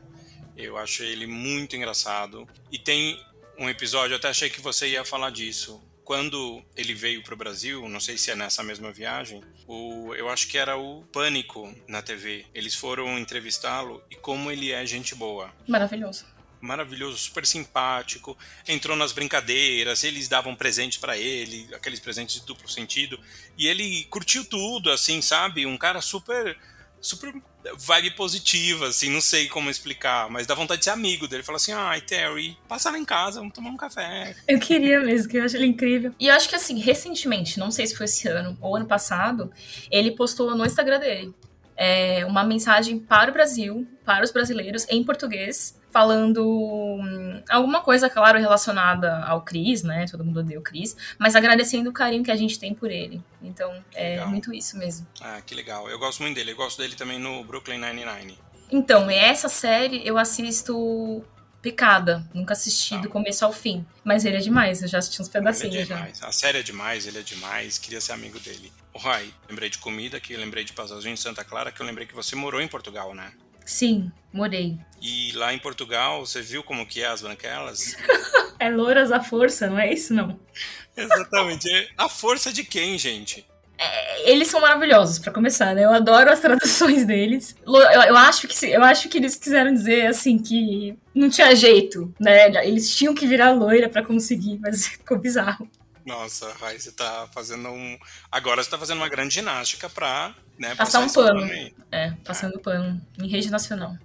Eu 0.56 0.78
acho 0.78 1.02
ele 1.02 1.26
muito 1.26 1.76
engraçado. 1.76 2.48
E 2.72 2.78
tem 2.78 3.20
um 3.58 3.68
episódio, 3.68 4.16
até 4.16 4.28
achei 4.28 4.52
que 4.52 4.62
você 4.62 4.88
ia 4.88 5.04
falar 5.04 5.32
disso. 5.32 5.84
Quando 6.04 6.64
ele 6.76 6.94
veio 6.94 7.24
para 7.24 7.34
o 7.34 7.38
Brasil, 7.38 7.90
não 7.90 8.00
sei 8.00 8.16
se 8.16 8.30
é 8.30 8.36
nessa 8.36 8.62
mesma 8.62 8.92
viagem, 8.92 9.44
o, 9.68 10.14
eu 10.16 10.30
acho 10.30 10.48
que 10.48 10.60
era 10.60 10.78
o 10.78 11.04
Pânico 11.12 11.74
na 11.88 12.04
TV. 12.04 12.46
Eles 12.54 12.76
foram 12.76 13.18
entrevistá-lo 13.18 14.04
e 14.12 14.16
como 14.16 14.52
ele 14.52 14.72
é 14.72 14.86
gente 14.86 15.16
boa. 15.16 15.52
Maravilhoso 15.68 16.39
maravilhoso, 16.62 17.18
super 17.18 17.46
simpático, 17.46 18.38
entrou 18.68 18.96
nas 18.96 19.12
brincadeiras, 19.12 20.04
eles 20.04 20.28
davam 20.28 20.56
presentes 20.56 20.98
para 20.98 21.18
ele, 21.18 21.68
aqueles 21.74 22.00
presentes 22.00 22.36
de 22.36 22.46
duplo 22.46 22.70
sentido, 22.70 23.20
e 23.58 23.68
ele 23.68 24.06
curtiu 24.06 24.46
tudo, 24.46 24.92
assim, 24.92 25.22
sabe? 25.22 25.66
Um 25.66 25.78
cara 25.78 26.02
super 26.02 26.58
super 27.02 27.34
vibe 27.78 28.12
positiva, 28.12 28.88
assim, 28.88 29.10
não 29.10 29.22
sei 29.22 29.48
como 29.48 29.70
explicar, 29.70 30.30
mas 30.30 30.46
dá 30.46 30.54
vontade 30.54 30.80
de 30.80 30.86
ser 30.86 30.92
amigo 30.92 31.28
dele. 31.28 31.44
Fala 31.44 31.56
assim, 31.56 31.72
ai, 31.72 32.02
Terry, 32.02 32.58
passa 32.68 32.92
lá 32.92 32.98
em 32.98 33.06
casa, 33.06 33.40
vamos 33.40 33.54
tomar 33.54 33.70
um 33.70 33.78
café. 33.78 34.36
Eu 34.48 34.60
queria 34.60 35.00
mesmo, 35.00 35.30
que 35.30 35.38
eu 35.38 35.44
acho 35.44 35.56
ele 35.56 35.68
incrível. 35.68 36.14
E 36.20 36.28
eu 36.28 36.36
acho 36.36 36.50
que, 36.50 36.56
assim, 36.56 36.80
recentemente, 36.80 37.58
não 37.60 37.72
sei 37.72 37.88
se 37.88 37.96
foi 37.96 38.06
esse 38.06 38.28
ano 38.28 38.58
ou 38.62 38.76
ano 38.76 38.86
passado, 38.86 39.52
ele 39.90 40.12
postou 40.12 40.56
no 40.56 40.66
Instagram 40.66 41.00
dele 41.00 41.34
é, 41.80 42.26
uma 42.26 42.44
mensagem 42.44 43.00
para 43.00 43.32
o 43.32 43.34
Brasil, 43.34 43.88
para 44.04 44.24
os 44.24 44.32
brasileiros, 44.32 44.86
em 44.90 45.02
português, 45.02 45.79
falando 45.92 46.46
hum, 46.46 47.42
alguma 47.50 47.82
coisa, 47.82 48.10
claro, 48.10 48.40
relacionada 48.40 49.24
ao 49.26 49.42
Cris, 49.42 49.84
né? 49.84 50.06
Todo 50.10 50.24
mundo 50.24 50.40
odeia 50.40 50.60
o 50.60 50.64
Cris, 50.64 50.96
mas 51.18 51.36
agradecendo 51.36 51.90
o 51.90 51.94
carinho 51.94 52.24
que 52.24 52.32
a 52.32 52.36
gente 52.36 52.60
tem 52.60 52.74
por 52.74 52.92
ele. 52.92 53.22
Então, 53.42 53.84
é 53.94 54.12
legal. 54.12 54.30
muito 54.30 54.54
isso 54.54 54.78
mesmo. 54.78 55.08
Ah, 55.22 55.42
que 55.46 55.56
legal. 55.56 55.90
Eu 55.90 56.00
gosto 56.00 56.22
muito 56.22 56.36
dele. 56.36 56.52
Eu 56.52 56.56
gosto 56.56 56.78
dele 56.78 56.96
também 56.96 57.20
no 57.20 57.44
Brooklyn 57.44 57.80
Nine-Nine. 57.80 58.38
Então, 58.72 59.10
essa 59.10 59.50
série 59.50 60.06
eu 60.06 60.18
assisto 60.18 61.24
picada. 61.62 62.26
Nunca 62.34 62.54
assisti 62.54 62.98
do 63.00 63.10
começo 63.10 63.44
ao 63.44 63.52
fim. 63.52 63.86
Mas 64.04 64.26
ele 64.26 64.38
é 64.38 64.40
demais, 64.40 64.82
eu 64.82 64.88
já 64.88 65.00
assisti 65.00 65.22
uns 65.22 65.28
pedacinhos 65.28 65.76
ele 65.76 65.84
é 65.84 65.86
já. 65.86 66.08
A 66.22 66.32
série 66.32 66.60
é 66.60 66.64
demais, 66.64 67.06
ele 67.06 67.20
é 67.20 67.22
demais, 67.22 67.78
queria 67.78 68.00
ser 68.00 68.14
amigo 68.14 68.40
dele. 68.40 68.72
O 68.94 68.98
Rai, 68.98 69.34
lembrei 69.50 69.70
de 69.70 69.78
comida, 69.78 70.20
que 70.20 70.36
lembrei 70.36 70.64
de 70.64 70.74
Pasalzinho 70.74 71.14
em 71.14 71.18
Santa 71.18 71.44
Clara, 71.44 71.72
que 71.72 71.82
eu 71.82 71.86
lembrei 71.86 72.08
que 72.08 72.16
você 72.16 72.36
morou 72.36 72.62
em 72.62 72.68
Portugal, 72.68 73.14
né? 73.14 73.32
Sim, 73.70 74.12
morei. 74.34 74.80
E 75.00 75.32
lá 75.34 75.54
em 75.54 75.60
Portugal, 75.60 76.26
você 76.26 76.42
viu 76.42 76.64
como 76.64 76.88
que 76.88 77.04
é 77.04 77.06
as 77.06 77.22
branquelas? 77.22 77.96
é 78.60 78.68
louras 78.68 79.12
à 79.12 79.22
força, 79.22 79.68
não 79.68 79.78
é 79.78 79.94
isso 79.94 80.12
não? 80.12 80.40
Exatamente. 80.98 81.70
É 81.70 81.88
a 81.96 82.10
força 82.10 82.52
de 82.52 82.64
quem, 82.64 82.98
gente? 82.98 83.46
É, 83.78 84.32
eles 84.32 84.48
são 84.48 84.60
maravilhosos, 84.60 85.20
para 85.20 85.32
começar, 85.32 85.76
né? 85.76 85.86
Eu 85.86 85.94
adoro 85.94 86.32
as 86.32 86.40
traduções 86.42 87.06
deles. 87.06 87.56
Eu, 87.64 87.76
eu, 87.76 88.18
acho 88.18 88.48
que, 88.48 88.66
eu 88.66 88.84
acho 88.84 89.08
que 89.08 89.20
eles 89.20 89.36
quiseram 89.36 89.72
dizer, 89.72 90.08
assim, 90.08 90.40
que 90.40 90.98
não 91.14 91.30
tinha 91.30 91.56
jeito, 91.56 92.12
né? 92.20 92.48
Eles 92.66 92.94
tinham 92.96 93.14
que 93.14 93.28
virar 93.28 93.52
loira 93.52 93.88
para 93.88 94.04
conseguir, 94.04 94.58
mas 94.60 94.88
ficou 94.88 95.20
bizarro. 95.20 95.70
Nossa, 96.04 96.52
Rai, 96.54 96.80
você 96.80 96.92
tá 96.92 97.30
fazendo 97.32 97.70
um. 97.70 98.00
Agora 98.32 98.64
você 98.64 98.70
tá 98.70 98.80
fazendo 98.80 98.98
uma 98.98 99.10
grande 99.10 99.36
ginástica 99.36 99.88
pra. 99.88 100.34
Né, 100.60 100.76
passar, 100.76 101.00
um 101.00 101.10
pano. 101.10 101.50
É, 101.92 102.12
passando 102.24 102.60
é. 102.60 102.62
pano. 102.62 103.02
Em 103.18 103.28
rede 103.28 103.50
nacional. 103.50 103.96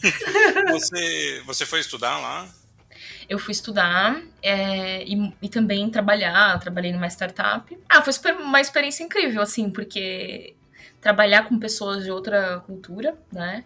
você, 0.70 1.42
você 1.44 1.66
foi 1.66 1.80
estudar 1.80 2.18
lá? 2.18 2.48
Eu 3.28 3.38
fui 3.38 3.52
estudar 3.52 4.22
é, 4.42 5.02
e, 5.02 5.32
e, 5.42 5.48
também 5.48 5.90
trabalhar, 5.90 6.58
trabalhei 6.60 6.92
numa 6.92 7.08
startup. 7.08 7.76
Ah, 7.88 8.02
foi 8.02 8.12
super, 8.12 8.36
uma 8.36 8.60
experiência 8.60 9.02
incrível, 9.02 9.42
assim, 9.42 9.70
porque 9.70 10.54
trabalhar 11.00 11.48
com 11.48 11.58
pessoas 11.58 12.04
de 12.04 12.10
outra 12.10 12.60
cultura, 12.60 13.16
né? 13.32 13.64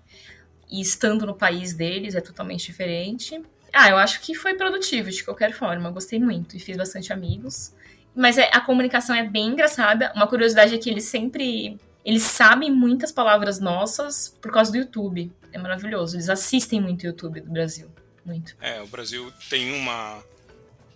E 0.71 0.81
estando 0.81 1.27
no 1.27 1.35
país 1.35 1.75
deles 1.75 2.15
é 2.15 2.21
totalmente 2.21 2.67
diferente. 2.67 3.43
Ah, 3.73 3.91
eu 3.91 3.97
acho 3.97 4.21
que 4.21 4.35
foi 4.35 4.55
produtivo 4.55 5.11
de 5.11 5.23
qualquer 5.25 5.53
forma. 5.53 5.89
Eu 5.89 5.93
gostei 5.93 6.19
muito 6.19 6.57
e 6.57 6.61
fiz 6.61 6.77
bastante 6.77 7.13
amigos. 7.13 7.75
Mas 8.15 8.39
é, 8.39 8.51
a 8.53 8.61
comunicação 8.61 9.15
é 9.15 9.23
bem 9.23 9.49
engraçada. 9.49 10.13
Uma 10.15 10.27
curiosidade 10.27 10.75
é 10.75 10.79
que 10.79 10.91
eles 10.91 11.05
sempre. 11.05 11.79
Eles 12.09 12.23
sabem 12.23 12.73
muitas 12.73 13.13
palavras 13.13 13.61
nossas 13.61 14.35
por 14.41 14.51
causa 14.51 14.73
do 14.73 14.79
YouTube. 14.79 15.31
É 15.53 15.59
maravilhoso. 15.59 16.17
Eles 16.17 16.31
assistem 16.31 16.81
muito 16.81 17.05
YouTube 17.05 17.43
do 17.43 17.51
Brasil. 17.51 17.91
Muito. 18.25 18.57
É, 18.63 18.81
o 18.81 18.87
Brasil 18.87 19.31
tem 19.51 19.75
uma, 19.79 20.25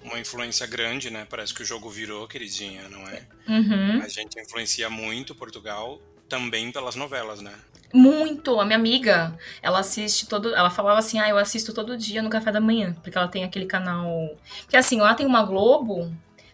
uma 0.03 0.19
influência 0.19 0.67
grande, 0.67 1.11
né? 1.11 1.27
Parece 1.29 1.53
que 1.53 1.61
o 1.61 1.67
jogo 1.67 1.91
virou, 1.91 2.27
queridinha, 2.27 2.89
não 2.89 3.07
é? 3.07 3.27
Uhum. 3.47 4.01
A 4.03 4.09
gente 4.09 4.41
influencia 4.41 4.89
muito 4.89 5.35
Portugal 5.35 6.01
também 6.31 6.73
pelas 6.73 6.97
novelas, 6.97 7.43
né? 7.43 7.53
Muito. 7.93 8.59
A 8.59 8.65
minha 8.65 8.79
amiga, 8.79 9.39
ela 9.61 9.81
assiste 9.81 10.27
todo. 10.27 10.55
Ela 10.55 10.71
falava 10.71 10.99
assim: 10.99 11.19
ah, 11.19 11.29
eu 11.29 11.37
assisto 11.37 11.75
todo 11.75 11.95
dia 11.95 12.23
no 12.23 12.31
café 12.31 12.51
da 12.51 12.59
manhã. 12.59 12.97
Porque 13.03 13.19
ela 13.19 13.29
tem 13.29 13.45
aquele 13.45 13.67
canal. 13.67 14.35
Porque 14.63 14.79
assim, 14.79 14.99
lá 14.99 15.15
tem 15.15 15.27
uma 15.27 15.45
Globo 15.45 16.11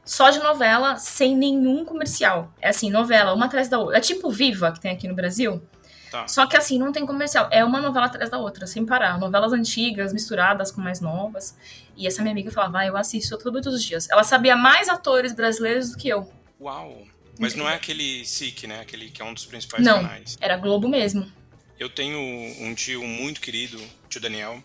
só 0.08 0.30
de 0.30 0.38
novela, 0.38 0.96
sem 0.96 1.36
nenhum 1.36 1.84
comercial. 1.84 2.50
É 2.62 2.70
assim, 2.70 2.90
novela, 2.90 3.34
uma 3.34 3.44
atrás 3.44 3.68
da 3.68 3.78
outra. 3.78 3.98
É 3.98 4.00
tipo 4.00 4.30
Viva, 4.30 4.72
que 4.72 4.80
tem 4.80 4.90
aqui 4.90 5.06
no 5.06 5.14
Brasil. 5.14 5.62
Tá. 6.10 6.26
Só 6.26 6.46
que 6.46 6.56
assim, 6.56 6.78
não 6.78 6.90
tem 6.90 7.04
comercial. 7.04 7.46
É 7.52 7.62
uma 7.62 7.78
novela 7.78 8.06
atrás 8.06 8.30
da 8.30 8.38
outra, 8.38 8.66
sem 8.66 8.86
parar. 8.86 9.18
Novelas 9.18 9.52
antigas, 9.52 10.14
misturadas 10.14 10.72
com 10.72 10.80
mais 10.80 11.02
novas. 11.02 11.54
E 11.94 12.06
essa 12.06 12.22
minha 12.22 12.32
amiga 12.32 12.50
falava, 12.50 12.78
ah, 12.78 12.86
eu 12.86 12.96
assisto 12.96 13.36
todos 13.36 13.66
os 13.66 13.84
dias. 13.84 14.08
Ela 14.08 14.24
sabia 14.24 14.56
mais 14.56 14.88
atores 14.88 15.34
brasileiros 15.34 15.90
do 15.90 15.98
que 15.98 16.08
eu. 16.08 16.32
Uau! 16.58 17.02
Mas 17.38 17.54
não 17.54 17.68
é 17.68 17.74
aquele 17.74 18.24
SIC, 18.24 18.66
né? 18.66 18.80
Aquele 18.80 19.10
que 19.10 19.20
é 19.20 19.24
um 19.26 19.34
dos 19.34 19.44
principais 19.44 19.84
não, 19.84 20.00
canais. 20.00 20.38
Era 20.40 20.56
Globo 20.56 20.88
mesmo. 20.88 21.30
Eu 21.78 21.90
tenho 21.90 22.18
um 22.18 22.74
tio 22.74 23.04
muito 23.04 23.42
querido, 23.42 23.78
tio 24.08 24.22
Daniel. 24.22 24.64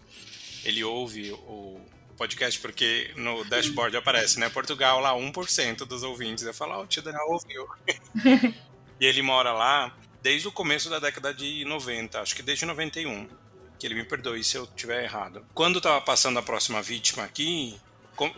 Ele 0.63 0.85
ouve 0.85 1.33
o 1.33 1.81
podcast 2.23 2.57
porque 2.61 3.11
no 3.17 3.43
dashboard 3.43 3.97
aparece, 3.97 4.39
né? 4.39 4.47
Portugal 4.47 5.01
lá, 5.01 5.11
1% 5.11 5.79
dos 5.79 6.03
ouvintes. 6.03 6.45
Eu 6.45 6.53
falo, 6.53 6.79
oh, 6.79 6.83
o 6.83 6.87
tio 6.87 7.01
Daniel 7.01 7.25
ouviu. 7.27 7.67
e 8.99 9.05
ele 9.05 9.21
mora 9.21 9.51
lá 9.51 9.93
desde 10.21 10.47
o 10.47 10.51
começo 10.51 10.89
da 10.89 10.99
década 10.99 11.33
de 11.33 11.65
90, 11.65 12.21
acho 12.21 12.33
que 12.33 12.41
desde 12.41 12.65
91. 12.65 13.27
Que 13.77 13.87
ele 13.87 13.95
me 13.95 14.05
perdoe 14.05 14.41
se 14.41 14.55
eu 14.55 14.63
estiver 14.63 15.03
errado. 15.03 15.45
Quando 15.53 15.81
tava 15.81 15.99
passando 15.99 16.39
a 16.39 16.41
próxima 16.41 16.81
vítima 16.81 17.23
aqui, 17.23 17.77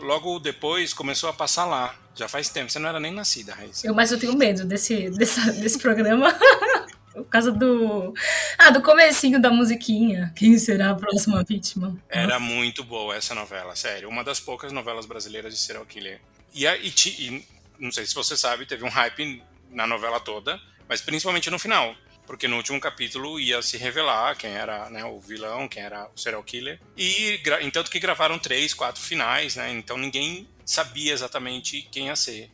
logo 0.00 0.40
depois 0.40 0.92
começou 0.92 1.30
a 1.30 1.32
passar 1.32 1.64
lá. 1.64 1.94
Já 2.16 2.26
faz 2.26 2.48
tempo, 2.48 2.72
você 2.72 2.80
não 2.80 2.88
era 2.88 2.98
nem 2.98 3.12
nascida, 3.12 3.54
Raíssa. 3.54 3.86
Eu, 3.86 3.94
mas 3.94 4.10
eu 4.10 4.18
tenho 4.18 4.34
medo 4.34 4.64
desse, 4.64 5.10
desse, 5.10 5.52
desse 5.60 5.78
programa. 5.78 6.36
Por 7.22 7.30
causa 7.30 7.50
do. 7.50 8.14
Ah, 8.58 8.70
do 8.70 8.82
comecinho 8.82 9.40
da 9.40 9.50
musiquinha. 9.50 10.32
Quem 10.36 10.58
será 10.58 10.90
a 10.90 10.94
próxima 10.94 11.42
vítima? 11.42 11.88
Nossa. 11.88 12.02
Era 12.08 12.38
muito 12.38 12.84
boa 12.84 13.16
essa 13.16 13.34
novela, 13.34 13.74
sério. 13.74 14.08
Uma 14.08 14.22
das 14.22 14.40
poucas 14.40 14.72
novelas 14.72 15.06
brasileiras 15.06 15.54
de 15.54 15.60
serial 15.60 15.86
killer. 15.86 16.20
E, 16.54 16.66
a, 16.66 16.76
e, 16.76 16.92
e 17.18 17.44
não 17.78 17.90
sei 17.90 18.06
se 18.06 18.14
você 18.14 18.36
sabe, 18.36 18.66
teve 18.66 18.84
um 18.84 18.88
hype 18.88 19.42
na 19.70 19.86
novela 19.86 20.20
toda, 20.20 20.60
mas 20.88 21.00
principalmente 21.00 21.50
no 21.50 21.58
final 21.58 21.94
porque 22.26 22.48
no 22.48 22.56
último 22.56 22.80
capítulo 22.80 23.38
ia 23.38 23.62
se 23.62 23.76
revelar 23.76 24.36
quem 24.36 24.50
era 24.50 24.90
né, 24.90 25.04
o 25.04 25.20
vilão, 25.20 25.68
quem 25.68 25.82
era 25.82 26.10
o 26.12 26.18
serial 26.18 26.42
killer. 26.42 26.80
E 26.96 27.40
tanto 27.72 27.90
que 27.90 28.00
gravaram 28.00 28.38
três, 28.38 28.74
quatro 28.74 29.00
finais, 29.00 29.54
né? 29.56 29.70
Então 29.70 29.96
ninguém 29.96 30.48
sabia 30.64 31.12
exatamente 31.12 31.82
quem 31.90 32.06
ia 32.06 32.16
ser. 32.16 32.50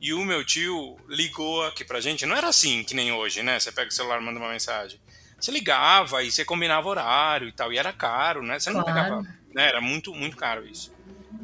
E 0.00 0.12
o 0.12 0.24
meu 0.24 0.44
tio 0.44 0.96
ligou 1.08 1.64
aqui 1.64 1.84
pra 1.84 2.00
gente, 2.00 2.26
não 2.26 2.36
era 2.36 2.48
assim 2.48 2.84
que 2.84 2.94
nem 2.94 3.12
hoje, 3.12 3.42
né? 3.42 3.58
Você 3.58 3.72
pega 3.72 3.88
o 3.88 3.92
celular 3.92 4.20
e 4.20 4.24
manda 4.24 4.38
uma 4.38 4.50
mensagem. 4.50 5.00
Você 5.40 5.50
ligava 5.50 6.22
e 6.22 6.30
você 6.30 6.44
combinava 6.44 6.88
horário 6.88 7.48
e 7.48 7.52
tal, 7.52 7.72
e 7.72 7.78
era 7.78 7.92
caro, 7.92 8.42
né? 8.42 8.58
Você 8.58 8.70
não 8.70 8.82
claro. 8.82 8.94
pegava. 8.94 9.22
Né? 9.54 9.68
Era 9.68 9.80
muito, 9.80 10.14
muito 10.14 10.36
caro 10.36 10.66
isso. 10.66 10.92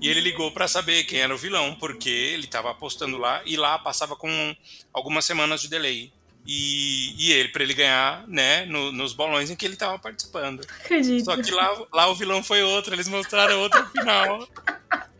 E 0.00 0.08
ele 0.08 0.20
ligou 0.20 0.50
para 0.50 0.66
saber 0.66 1.04
quem 1.04 1.20
era 1.20 1.34
o 1.34 1.38
vilão, 1.38 1.76
porque 1.76 2.08
ele 2.08 2.44
estava 2.44 2.70
apostando 2.70 3.16
lá 3.18 3.40
e 3.46 3.56
lá 3.56 3.78
passava 3.78 4.16
com 4.16 4.56
algumas 4.92 5.24
semanas 5.24 5.60
de 5.60 5.68
delay. 5.68 6.12
E, 6.44 7.14
e 7.16 7.32
ele, 7.32 7.50
para 7.50 7.62
ele 7.62 7.74
ganhar, 7.74 8.26
né, 8.26 8.64
no, 8.66 8.90
nos 8.90 9.12
bolões 9.12 9.48
em 9.48 9.54
que 9.54 9.64
ele 9.64 9.74
estava 9.74 9.98
participando. 9.98 10.66
Acredito. 10.80 11.24
Só 11.24 11.40
que 11.40 11.50
lá, 11.52 11.86
lá 11.92 12.08
o 12.08 12.16
vilão 12.16 12.42
foi 12.42 12.62
outro, 12.62 12.94
eles 12.94 13.06
mostraram 13.06 13.60
outro 13.60 13.86
final. 13.90 14.48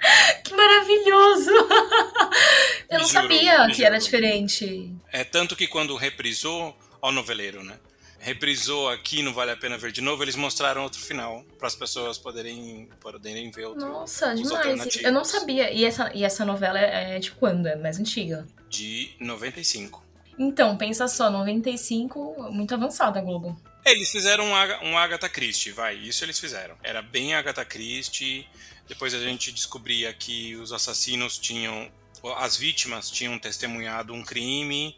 Que 0.44 0.54
maravilhoso! 0.54 1.50
Eu 2.88 3.00
não 3.00 3.06
juro, 3.06 3.08
sabia 3.08 3.66
que 3.68 3.84
era 3.84 3.98
diferente. 3.98 4.90
É 5.12 5.24
tanto 5.24 5.54
que 5.54 5.66
quando 5.66 5.94
reprisou, 5.94 6.76
ao 7.02 7.12
noveleiro, 7.12 7.62
né? 7.62 7.78
Reprisou 8.18 8.88
aqui 8.88 9.22
no 9.22 9.32
Vale 9.32 9.52
a 9.52 9.56
Pena 9.56 9.78
Ver 9.78 9.92
de 9.92 10.00
novo, 10.00 10.24
eles 10.24 10.34
mostraram 10.34 10.82
outro 10.82 11.00
final 11.00 11.44
para 11.56 11.68
as 11.68 11.76
pessoas 11.76 12.18
poderem, 12.18 12.88
poderem 13.00 13.50
ver 13.50 13.66
outro. 13.66 13.86
Nossa, 13.86 14.34
demais. 14.34 14.96
Eu 14.96 15.12
não 15.12 15.24
sabia. 15.24 15.70
E 15.70 15.84
essa, 15.84 16.10
e 16.14 16.24
essa 16.24 16.44
novela 16.44 16.78
é, 16.78 17.16
é 17.16 17.18
de 17.18 17.30
quando? 17.30 17.66
É 17.66 17.76
mais 17.76 18.00
antiga? 18.00 18.46
De 18.68 19.10
95. 19.20 20.04
Então, 20.38 20.76
pensa 20.76 21.06
só, 21.08 21.30
95, 21.30 22.50
muito 22.50 22.74
avançada 22.74 23.18
a 23.18 23.22
Globo. 23.22 23.60
Eles 23.84 24.10
fizeram 24.10 24.44
um, 24.44 24.90
um 24.90 24.98
Agatha 24.98 25.28
Christie, 25.28 25.72
vai, 25.72 25.96
isso 25.96 26.24
eles 26.24 26.38
fizeram. 26.38 26.76
Era 26.82 27.02
bem 27.02 27.34
Agatha 27.34 27.64
Christie, 27.64 28.46
depois 28.88 29.12
a 29.14 29.20
gente 29.20 29.52
descobria 29.52 30.12
que 30.14 30.56
os 30.56 30.72
assassinos 30.72 31.38
tinham, 31.38 31.90
as 32.38 32.56
vítimas 32.56 33.10
tinham 33.10 33.38
testemunhado 33.38 34.14
um 34.14 34.24
crime, 34.24 34.96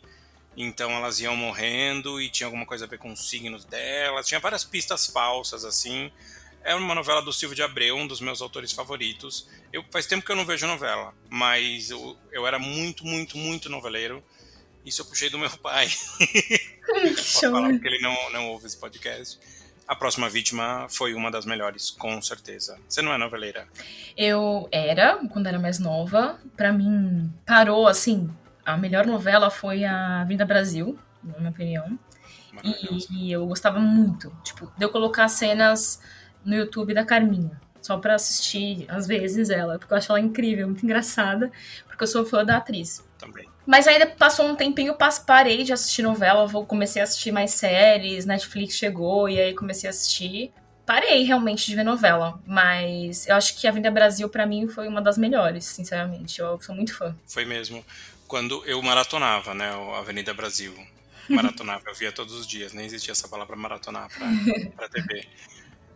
Então 0.56 0.90
elas 0.90 1.20
iam 1.20 1.36
morrendo 1.36 2.20
e 2.20 2.28
tinha 2.28 2.46
alguma 2.46 2.66
coisa 2.66 2.84
a 2.84 2.88
ver 2.88 2.98
com 2.98 3.12
os 3.12 3.28
signos 3.28 3.64
delas. 3.64 4.26
Tinha 4.26 4.40
várias 4.40 4.64
pistas 4.64 5.06
falsas, 5.06 5.64
assim. 5.64 6.10
É 6.62 6.74
uma 6.74 6.94
novela 6.94 7.22
do 7.22 7.32
Silvio 7.32 7.56
de 7.56 7.62
Abreu, 7.62 7.96
um 7.96 8.06
dos 8.06 8.20
meus 8.20 8.42
autores 8.42 8.72
favoritos. 8.72 9.48
Eu, 9.72 9.84
faz 9.90 10.06
tempo 10.06 10.24
que 10.24 10.30
eu 10.30 10.36
não 10.36 10.44
vejo 10.44 10.66
novela, 10.66 11.14
mas 11.28 11.90
eu, 11.90 12.16
eu 12.32 12.46
era 12.46 12.58
muito, 12.58 13.06
muito, 13.06 13.38
muito 13.38 13.68
noveleiro. 13.68 14.22
Isso 14.84 15.02
eu 15.02 15.06
puxei 15.06 15.30
do 15.30 15.38
meu 15.38 15.50
pai. 15.58 15.88
Que 16.90 17.22
show. 17.22 17.52
falar 17.52 17.70
porque 17.70 17.86
ele 17.86 18.00
não, 18.00 18.30
não 18.30 18.48
ouve 18.48 18.66
esse 18.66 18.76
podcast. 18.76 19.38
A 19.90 19.96
Próxima 19.96 20.28
Vítima 20.28 20.86
foi 20.88 21.14
uma 21.14 21.32
das 21.32 21.44
melhores, 21.44 21.90
com 21.90 22.22
certeza. 22.22 22.78
Você 22.88 23.02
não 23.02 23.12
é 23.12 23.18
noveleira? 23.18 23.66
Eu 24.16 24.68
era, 24.70 25.18
quando 25.28 25.48
era 25.48 25.58
mais 25.58 25.80
nova. 25.80 26.38
Pra 26.56 26.72
mim, 26.72 27.28
parou 27.44 27.88
assim. 27.88 28.30
A 28.64 28.76
melhor 28.76 29.04
novela 29.04 29.50
foi 29.50 29.84
a 29.84 30.22
Vinda 30.22 30.46
Brasil, 30.46 30.96
na 31.24 31.38
minha 31.38 31.50
opinião. 31.50 31.98
E, 32.62 33.08
e 33.10 33.32
eu 33.32 33.44
gostava 33.48 33.80
muito. 33.80 34.32
Tipo, 34.44 34.72
de 34.78 34.84
eu 34.84 34.90
colocar 34.90 35.26
cenas 35.26 36.00
no 36.44 36.54
YouTube 36.54 36.94
da 36.94 37.04
Carminha. 37.04 37.60
Só 37.82 37.98
pra 37.98 38.14
assistir, 38.14 38.86
às 38.88 39.08
vezes, 39.08 39.50
ela. 39.50 39.76
Porque 39.76 39.92
eu 39.92 39.98
acho 39.98 40.12
ela 40.12 40.20
incrível, 40.20 40.68
muito 40.68 40.84
engraçada. 40.84 41.50
Porque 41.88 42.04
eu 42.04 42.06
sou 42.06 42.24
fã 42.24 42.44
da 42.44 42.58
atriz. 42.58 43.04
Também. 43.18 43.49
Mas 43.70 43.86
ainda 43.86 44.04
passou 44.04 44.48
um 44.48 44.56
tempinho, 44.56 44.96
parei 45.24 45.62
de 45.62 45.72
assistir 45.72 46.02
novela, 46.02 46.50
comecei 46.64 47.00
a 47.00 47.04
assistir 47.04 47.30
mais 47.30 47.52
séries, 47.52 48.26
Netflix 48.26 48.74
chegou 48.74 49.28
e 49.28 49.38
aí 49.40 49.54
comecei 49.54 49.88
a 49.88 49.90
assistir. 49.90 50.52
Parei 50.84 51.22
realmente 51.22 51.66
de 51.66 51.76
ver 51.76 51.84
novela, 51.84 52.42
mas 52.44 53.28
eu 53.28 53.36
acho 53.36 53.56
que 53.56 53.68
A 53.68 53.70
Vinda 53.70 53.88
Brasil 53.88 54.28
pra 54.28 54.44
mim 54.44 54.66
foi 54.66 54.88
uma 54.88 55.00
das 55.00 55.16
melhores, 55.16 55.66
sinceramente. 55.66 56.40
Eu 56.40 56.60
sou 56.60 56.74
muito 56.74 56.98
fã. 56.98 57.16
Foi 57.28 57.44
mesmo. 57.44 57.84
Quando 58.26 58.60
eu 58.66 58.82
maratonava, 58.82 59.54
né, 59.54 59.72
o 59.76 59.94
Avenida 59.94 60.34
Brasil. 60.34 60.74
Maratonava, 61.28 61.84
eu 61.86 61.94
via 61.94 62.10
todos 62.10 62.34
os 62.34 62.48
dias, 62.48 62.72
nem 62.72 62.86
existia 62.86 63.12
essa 63.12 63.28
palavra 63.28 63.54
maratonar 63.54 64.08
pra, 64.08 64.26
pra 64.74 64.88
TV. 64.88 65.28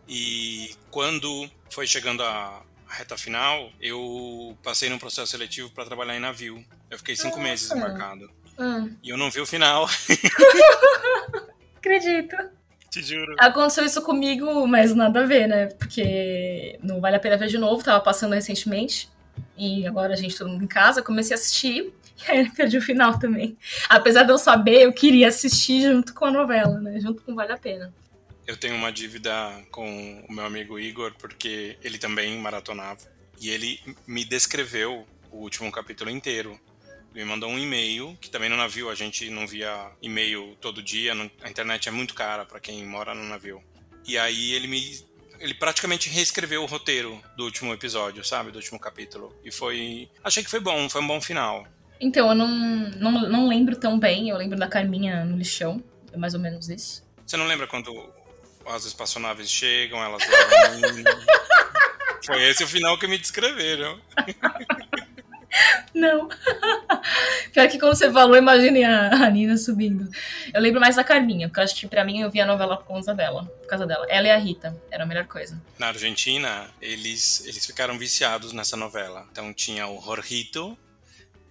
E 0.07 0.73
quando 0.89 1.51
foi 1.69 1.85
chegando 1.85 2.23
a 2.23 2.61
a 2.89 2.93
reta 2.95 3.17
final, 3.17 3.69
eu 3.81 4.57
passei 4.63 4.89
num 4.89 4.97
processo 4.99 5.31
seletivo 5.31 5.69
para 5.71 5.85
trabalhar 5.85 6.15
em 6.15 6.19
navio. 6.19 6.63
Eu 6.89 6.97
fiquei 6.97 7.15
cinco 7.15 7.37
Nossa. 7.37 7.41
meses 7.41 7.71
embarcado. 7.71 8.29
Ah, 8.57 8.85
E 9.03 9.09
eu 9.09 9.17
não 9.17 9.29
vi 9.29 9.41
o 9.41 9.45
final, 9.45 9.87
acredito. 11.77 12.35
te 12.89 13.01
juro. 13.03 13.35
Aconteceu 13.39 13.85
isso 13.85 14.01
comigo, 14.01 14.65
mas 14.67 14.93
nada 14.95 15.21
a 15.21 15.25
ver, 15.25 15.47
né? 15.47 15.67
Porque 15.67 16.79
não 16.81 17.01
vale 17.01 17.15
a 17.15 17.19
pena 17.19 17.37
ver 17.37 17.47
de 17.47 17.57
novo, 17.57 17.83
tava 17.83 17.99
passando 18.01 18.33
recentemente. 18.33 19.09
E 19.57 19.85
agora 19.85 20.13
a 20.13 20.15
gente 20.15 20.37
todo 20.37 20.49
mundo 20.49 20.63
em 20.63 20.67
casa, 20.67 21.01
comecei 21.01 21.35
a 21.35 21.39
assistir. 21.39 21.93
E 22.29 22.31
aí 22.31 22.49
perdi 22.49 22.77
o 22.77 22.81
final 22.81 23.19
também. 23.19 23.57
Apesar 23.89 24.23
de 24.23 24.31
eu 24.31 24.37
saber, 24.37 24.83
eu 24.83 24.93
queria 24.93 25.27
assistir 25.27 25.81
junto 25.81 26.13
com 26.13 26.23
a 26.23 26.31
novela, 26.31 26.79
né? 26.79 26.97
Junto 26.97 27.21
com 27.21 27.35
Vale 27.35 27.51
a 27.51 27.57
Pena. 27.57 27.93
Eu 28.47 28.55
tenho 28.55 28.75
uma 28.75 28.91
dívida 28.91 29.33
com 29.71 30.23
o 30.29 30.33
meu 30.33 30.45
amigo 30.45 30.79
Igor, 30.79 31.13
porque 31.17 31.77
ele 31.83 31.97
também 31.97 32.37
maratonava. 32.37 32.99
E 33.39 33.49
ele 33.49 33.79
me 34.05 34.23
descreveu 34.23 35.05
o 35.31 35.37
último 35.37 35.71
capítulo 35.71 36.09
inteiro. 36.11 36.59
Ele 37.13 37.23
me 37.23 37.29
mandou 37.29 37.49
um 37.49 37.57
e-mail, 37.57 38.15
que 38.21 38.29
também 38.29 38.49
no 38.49 38.57
navio 38.57 38.89
a 38.89 38.95
gente 38.95 39.29
não 39.29 39.47
via 39.47 39.91
e-mail 40.01 40.55
todo 40.61 40.83
dia, 40.83 41.13
a 41.41 41.49
internet 41.49 41.89
é 41.89 41.91
muito 41.91 42.13
cara 42.13 42.45
para 42.45 42.59
quem 42.59 42.85
mora 42.85 43.15
no 43.15 43.23
navio. 43.23 43.63
E 44.07 44.17
aí 44.17 44.53
ele 44.53 44.67
me. 44.67 45.03
Ele 45.39 45.53
praticamente 45.53 46.09
reescreveu 46.09 46.63
o 46.63 46.65
roteiro 46.65 47.21
do 47.35 47.43
último 47.43 47.73
episódio, 47.73 48.23
sabe? 48.23 48.51
Do 48.51 48.57
último 48.57 48.79
capítulo. 48.79 49.35
E 49.43 49.51
foi. 49.51 50.09
Achei 50.23 50.43
que 50.43 50.49
foi 50.49 50.59
bom, 50.59 50.87
foi 50.87 51.01
um 51.01 51.07
bom 51.07 51.19
final. 51.19 51.65
Então, 51.99 52.29
eu 52.29 52.35
não, 52.35 52.47
não, 52.47 53.11
não 53.29 53.47
lembro 53.47 53.75
tão 53.75 53.97
bem. 53.97 54.29
Eu 54.29 54.37
lembro 54.37 54.57
da 54.57 54.67
Carminha 54.67 55.25
no 55.25 55.37
lixão. 55.37 55.83
É 56.13 56.17
mais 56.17 56.33
ou 56.33 56.39
menos 56.39 56.69
isso. 56.69 57.03
Você 57.25 57.35
não 57.37 57.47
lembra 57.47 57.67
quando 57.67 57.91
as 58.67 58.85
espaçonaves 58.85 59.49
chegam, 59.49 60.03
elas? 60.03 60.23
Foi 62.25 62.43
esse 62.43 62.63
o 62.63 62.67
final 62.67 62.97
que 62.97 63.07
me 63.07 63.17
descreveram. 63.17 63.99
Não. 65.93 66.27
Pior 67.53 67.67
que 67.69 67.79
quando 67.79 67.95
você 67.95 68.11
falou, 68.11 68.35
eu 68.35 68.41
imaginei 68.41 68.83
a, 68.83 69.29
Nina 69.29 69.57
subindo. 69.57 70.09
Eu 70.53 70.61
lembro 70.61 70.81
mais 70.81 70.95
da 70.95 71.03
Carminha, 71.03 71.47
porque 71.47 71.59
eu 71.59 71.63
acho 71.63 71.75
que 71.75 71.87
pra 71.87 72.03
mim 72.03 72.21
eu 72.21 72.29
vi 72.29 72.41
a 72.41 72.45
novela 72.45 72.77
por 72.77 72.85
conta 72.85 73.13
dela. 73.13 73.45
Por 73.61 73.67
causa 73.67 73.85
dela. 73.85 74.05
Ela 74.09 74.27
e 74.27 74.31
a 74.31 74.37
Rita. 74.37 74.75
Era 74.91 75.03
a 75.03 75.07
melhor 75.07 75.25
coisa. 75.25 75.61
Na 75.79 75.87
Argentina, 75.87 76.67
eles, 76.81 77.45
eles 77.45 77.65
ficaram 77.65 77.97
viciados 77.97 78.51
nessa 78.51 78.75
novela. 78.75 79.25
Então 79.31 79.53
tinha 79.53 79.87
o 79.87 80.01
Jorgito 80.01 80.77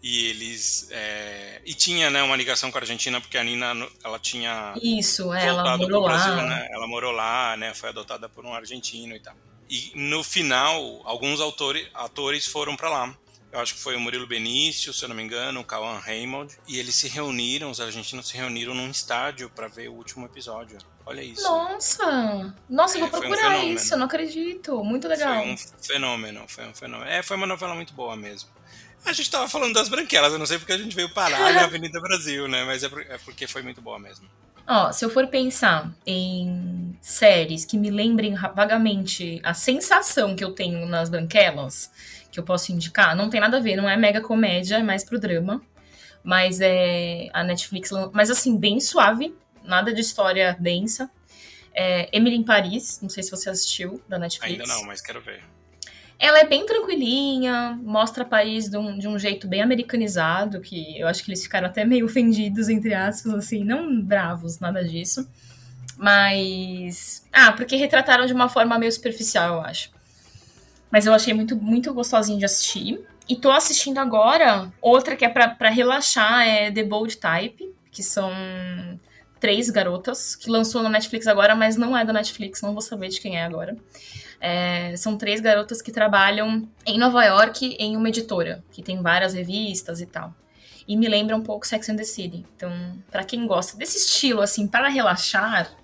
e 0.07 0.27
eles. 0.27 0.87
é, 0.90 1.62
e 1.64 1.73
tinha 1.73 2.11
né, 2.11 2.23
uma 2.23 2.37
ligação 2.37 2.71
com 2.71 2.77
a 2.77 2.81
Argentina, 2.83 3.23
porque 3.23 3.38
a 3.38 3.43
Nina 3.43 3.75
ela 4.05 4.19
tinha 4.19 4.75
Isso, 4.83 5.33
ela 5.33 5.79
morou 5.79 5.88
pro 5.88 6.01
lá. 6.01 6.09
Brasil, 6.19 6.37
né? 6.47 6.69
Ela 6.71 6.87
morou 6.87 7.11
lá, 7.11 7.57
né? 7.57 7.73
Foi 7.73 7.88
adotada 7.88 8.29
por 8.29 8.45
um 8.45 8.53
argentino 8.53 9.17
e 9.17 9.21
tal. 9.21 9.35
E 9.71 9.93
no 9.95 10.23
final, 10.23 11.01
alguns 11.07 11.40
autores, 11.40 11.88
atores 11.95 12.47
foram 12.47 12.77
pra 12.77 12.90
lá. 12.90 13.17
Eu 13.51 13.61
acho 13.61 13.75
que 13.75 13.81
foi 13.81 13.97
o 13.97 14.01
Murilo 14.01 14.27
Benício, 14.27 14.93
se 14.93 15.05
eu 15.05 15.09
não 15.09 15.14
me 15.17 15.23
engano, 15.23 15.61
o 15.61 15.64
Cauan 15.64 15.99
Raymond. 16.01 16.55
E 16.69 16.79
eles 16.79 16.95
se 16.97 17.09
reuniram, 17.09 17.71
os 17.71 17.81
argentinos 17.81 18.27
se 18.29 18.37
reuniram 18.37 18.75
num 18.75 18.90
estádio 18.90 19.49
pra 19.49 19.69
ver 19.69 19.88
o 19.88 19.95
último 19.95 20.27
episódio. 20.27 20.77
Olha 21.07 21.23
isso. 21.23 21.45
Nossa! 21.45 22.55
Nossa, 22.69 22.97
É, 22.97 23.01
vou 23.01 23.09
um 23.09 23.11
procurar 23.12 23.53
fenômeno. 23.53 23.73
isso, 23.75 23.95
eu 23.95 23.99
não 23.99 24.07
acredito. 24.07 24.85
Muito 24.85 25.07
legal. 25.09 25.43
Foi 25.45 25.53
um 25.53 25.57
fenômeno, 25.81 26.45
foi 26.49 26.67
um 26.67 26.75
fenômeno. 26.75 27.09
É, 27.11 27.23
foi 27.23 27.37
uma 27.37 27.47
novela 27.47 27.75
muito 27.75 27.95
boa 27.95 28.17
mesmo. 28.17 28.51
A 29.04 29.12
gente 29.12 29.30
tava 29.30 29.48
falando 29.48 29.74
das 29.74 29.88
branquelas, 29.88 30.32
eu 30.32 30.38
não 30.38 30.46
sei 30.46 30.58
porque 30.58 30.72
a 30.72 30.78
gente 30.78 30.96
veio 30.96 31.10
parar 31.10 31.52
na 31.52 31.64
Avenida 31.64 32.00
Brasil, 32.00 32.48
né? 32.48 32.64
Mas 32.64 32.82
é 32.82 32.88
por- 32.88 33.02
é 33.02 33.18
porque 33.18 33.46
foi 33.46 33.62
muito 33.62 33.80
boa 33.82 33.98
mesmo. 33.98 34.26
Ó, 34.66 34.90
se 34.92 35.04
eu 35.04 35.10
for 35.10 35.26
pensar 35.26 35.92
em 36.06 36.96
séries 37.02 37.66
que 37.66 37.76
me 37.76 37.90
lembrem 37.90 38.34
vagamente 38.54 39.38
a 39.44 39.52
sensação 39.52 40.34
que 40.34 40.42
eu 40.42 40.52
tenho 40.52 40.87
nas 40.87 41.10
branquelas, 41.10 41.90
que 42.32 42.40
eu 42.40 42.44
posso 42.44 42.72
indicar, 42.72 43.14
não 43.14 43.28
tem 43.28 43.40
nada 43.40 43.58
a 43.58 43.60
ver, 43.60 43.76
não 43.76 43.87
é 43.88 43.94
mega 43.94 44.22
comédia, 44.22 44.76
é 44.76 44.82
mais 44.82 45.04
pro 45.04 45.20
drama. 45.20 45.60
Mas 46.22 46.58
é 46.62 47.28
a 47.34 47.44
Netflix, 47.44 47.90
mas 48.14 48.30
assim, 48.30 48.56
bem 48.56 48.80
suave, 48.80 49.34
nada 49.62 49.92
de 49.92 50.00
história 50.00 50.56
densa. 50.58 51.10
É 51.74 52.08
Emily 52.16 52.37
em 52.37 52.42
Paris, 52.42 53.00
não 53.02 53.10
sei 53.10 53.22
se 53.22 53.30
você 53.30 53.50
assistiu, 53.50 54.02
da 54.08 54.18
Netflix. 54.18 54.58
Ainda 54.60 54.64
não, 54.74 54.84
mas 54.87 55.02
quero 55.02 55.20
ver. 55.20 55.44
Ela 56.18 56.40
é 56.40 56.46
bem 56.46 56.64
tranquilinha, 56.64 57.79
mostra 57.83 58.24
Paris 58.24 58.68
de 58.68 58.77
um, 58.77 58.98
de 58.98 59.09
um 59.09 59.18
jeito 59.18 59.48
bem 59.48 59.62
americanizado, 59.62 60.61
que 60.61 60.98
eu 60.98 61.09
acho 61.09 61.22
que 61.24 61.31
eles 61.31 61.42
ficaram 61.42 61.66
até 61.66 61.85
meio 61.85 62.07
ofendidos, 62.07 62.68
entre 62.68 62.94
aspas, 62.94 63.35
assim, 63.35 63.64
não 63.64 64.00
bravos, 64.00 64.61
nada 64.61 64.85
disso. 64.85 65.29
Mas. 65.96 67.27
Ah, 67.33 67.53
porque 67.53 67.77
retrataram 67.77 68.27
de 68.27 68.33
uma 68.33 68.48
forma 68.48 68.79
meio 68.79 68.92
superficial, 68.92 69.55
eu 69.57 69.61
acho. 69.61 69.90
Mas 70.90 71.07
eu 71.07 71.12
achei 71.12 71.35
muito, 71.35 71.57
muito 71.57 71.92
gostosinho 71.92 72.38
de 72.38 72.44
assistir. 72.44 73.00
E 73.29 73.37
tô 73.37 73.50
assistindo 73.50 73.98
agora 73.98 74.72
outra 74.81 75.16
que 75.16 75.24
é 75.24 75.29
pra 75.29 75.70
relaxar, 75.70 76.46
é 76.46 76.70
The 76.70 76.85
Bold 76.85 77.16
Type, 77.16 77.74
que 77.90 78.03
são 78.03 78.31
três 79.40 79.70
garotas, 79.70 80.35
que 80.37 80.50
lançou 80.50 80.83
na 80.83 80.88
Netflix 80.88 81.27
agora, 81.27 81.55
mas 81.55 81.77
não 81.77 81.96
é 81.96 82.05
da 82.05 82.12
Netflix, 82.12 82.62
não 82.62 82.72
vou 82.72 82.81
saber 82.81 83.09
de 83.09 83.20
quem 83.20 83.37
é 83.37 83.44
agora. 83.44 83.77
É, 84.46 84.94
são 84.98 85.16
três 85.16 85.40
garotas 85.40 85.80
que 85.80 85.90
trabalham 85.90 86.68
em 86.85 86.98
Nova 86.98 87.24
York 87.24 87.76
em 87.80 87.96
uma 87.96 88.11
editora, 88.11 88.62
que 88.70 88.83
tem 88.83 89.00
várias 89.00 89.33
revistas 89.33 90.02
e 90.02 90.07
tal. 90.07 90.35
E 90.87 90.98
me 90.98 91.09
lembra 91.09 91.35
um 91.35 91.42
pouco 91.42 91.66
Sex 91.66 91.88
and 91.88 91.96
the 91.96 92.04
City. 92.04 92.44
Então, 92.54 92.70
pra 93.11 93.24
quem 93.24 93.46
gosta 93.46 93.74
desse 93.78 93.96
estilo, 93.96 94.42
assim, 94.42 94.66
para 94.68 94.88
relaxar, 94.90 95.74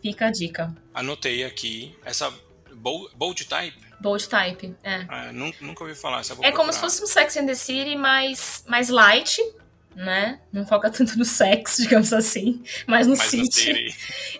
fica 0.00 0.28
a 0.28 0.30
dica. 0.30 0.74
Anotei 0.94 1.44
aqui 1.44 1.94
essa 2.06 2.32
Bold, 2.74 3.44
Type. 3.44 3.76
Bold 4.00 4.26
Type, 4.26 4.74
é. 4.82 5.04
Ah, 5.10 5.30
nun- 5.30 5.52
nunca 5.60 5.84
ouvi 5.84 5.94
falar. 5.94 6.22
É 6.40 6.50
como 6.52 6.72
se 6.72 6.80
fosse 6.80 7.02
um 7.02 7.06
Sex 7.06 7.36
and 7.36 7.44
the 7.46 7.54
City, 7.54 7.96
mais, 7.96 8.64
mais 8.66 8.88
light, 8.88 9.36
né? 9.96 10.38
Não 10.52 10.66
foca 10.66 10.90
tanto 10.90 11.18
no 11.18 11.24
sexo, 11.24 11.80
digamos 11.82 12.12
assim, 12.12 12.62
mas 12.86 13.06
no 13.06 13.16
City. 13.16 13.88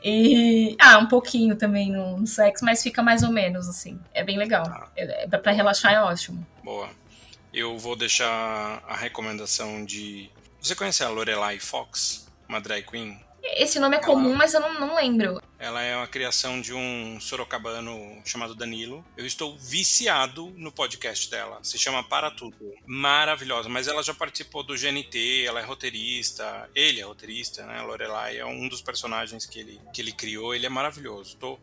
E. 0.05 0.77
Ah, 0.79 0.99
um 0.99 1.07
pouquinho 1.07 1.57
também 1.57 1.91
no, 1.91 2.19
no 2.19 2.27
sexo, 2.27 2.65
mas 2.65 2.83
fica 2.83 3.03
mais 3.03 3.23
ou 3.23 3.33
menos, 3.33 3.67
assim. 3.67 3.99
É 4.13 4.23
bem 4.23 4.37
legal. 4.37 4.65
Tá. 4.65 4.89
É, 4.95 5.25
é, 5.25 5.39
pra 5.39 5.53
relaxar 5.53 5.93
é 5.93 6.01
ótimo. 6.01 6.47
Boa. 6.63 6.91
Eu 7.53 7.79
vou 7.79 7.97
deixar 7.97 8.83
a 8.87 8.95
recomendação 8.95 9.85
de. 9.85 10.31
Você 10.61 10.75
conhece 10.75 11.03
a 11.03 11.09
Lorelai 11.09 11.59
Fox? 11.59 12.29
Uma 12.47 12.61
drag 12.61 12.83
queen? 12.83 13.19
Esse 13.55 13.79
nome 13.79 13.97
é 13.97 13.99
Ela- 13.99 14.07
comum, 14.07 14.35
mas 14.35 14.53
eu 14.55 14.61
não, 14.61 14.75
não 14.81 14.95
lembro. 14.97 15.41
Ela 15.59 15.83
é 15.83 15.97
uma 15.97 16.07
criação 16.07 16.61
de 16.61 16.75
um 16.75 17.19
sorocabano 17.21 18.21
chamado 18.25 18.55
Danilo. 18.55 19.05
Eu 19.17 19.25
estou 19.25 19.57
viciado 19.57 20.53
no 20.57 20.71
podcast 20.71 21.31
dela. 21.31 21.59
Se 21.63 21.79
chama 21.79 22.03
Para 22.05 22.31
Tudo. 22.31 22.57
Maravilhosa. 22.85 23.69
Mas 23.69 23.89
ela 23.89 24.03
já 24.03 24.13
participou 24.13 24.63
do 24.63 24.75
GNT, 24.77 25.45
ela 25.47 25.61
é 25.61 25.65
roteirista. 25.65 26.69
Ele 26.75 27.01
é 27.01 27.05
roteirista, 27.05 27.65
né? 27.65 27.81
Lorelai 27.83 28.39
é 28.39 28.45
um 28.45 28.69
dos 28.69 28.83
personagens 28.83 29.47
que 29.47 29.61
ele, 29.61 29.81
que 29.93 30.03
ele 30.03 30.13
criou. 30.13 30.55
Ele 30.55 30.67
é 30.67 30.71
maravilhoso. 30.71 31.37
Tô 31.37 31.59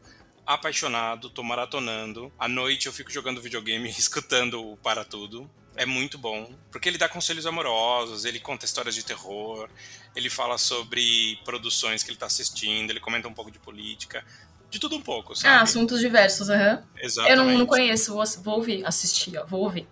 apaixonado, 0.45 1.29
tô 1.29 1.43
maratonando. 1.43 2.31
À 2.37 2.47
noite 2.47 2.87
eu 2.87 2.93
fico 2.93 3.11
jogando 3.11 3.41
videogame 3.41 3.87
e 3.89 3.91
escutando 3.91 4.71
o 4.71 4.77
Para 4.77 5.05
Tudo. 5.05 5.49
É 5.75 5.85
muito 5.85 6.17
bom, 6.17 6.53
porque 6.71 6.87
ele 6.87 6.97
dá 6.97 7.09
conselhos 7.09 7.45
amorosos, 7.45 8.25
ele 8.25 8.39
conta 8.39 8.65
histórias 8.65 8.95
de 8.95 9.03
terror, 9.03 9.69
ele 10.15 10.29
fala 10.29 10.57
sobre 10.57 11.39
produções 11.43 12.03
que 12.03 12.09
ele 12.09 12.15
está 12.15 12.27
assistindo, 12.27 12.91
ele 12.91 12.99
comenta 12.99 13.27
um 13.27 13.33
pouco 13.33 13.51
de 13.51 13.59
política, 13.59 14.23
de 14.69 14.79
tudo 14.79 14.95
um 14.95 15.01
pouco, 15.01 15.35
sabe? 15.35 15.55
Ah, 15.55 15.61
assuntos 15.61 15.99
diversos, 15.99 16.49
aham. 16.49 16.75
Uhum. 16.75 16.83
Exatamente. 17.01 17.39
Eu 17.39 17.45
não, 17.45 17.57
não 17.59 17.65
conheço, 17.65 18.13
vou, 18.13 18.23
vou 18.43 18.55
ouvir, 18.55 18.85
assistir, 18.85 19.37
ó, 19.37 19.45
vou 19.45 19.61
ouvir. 19.61 19.87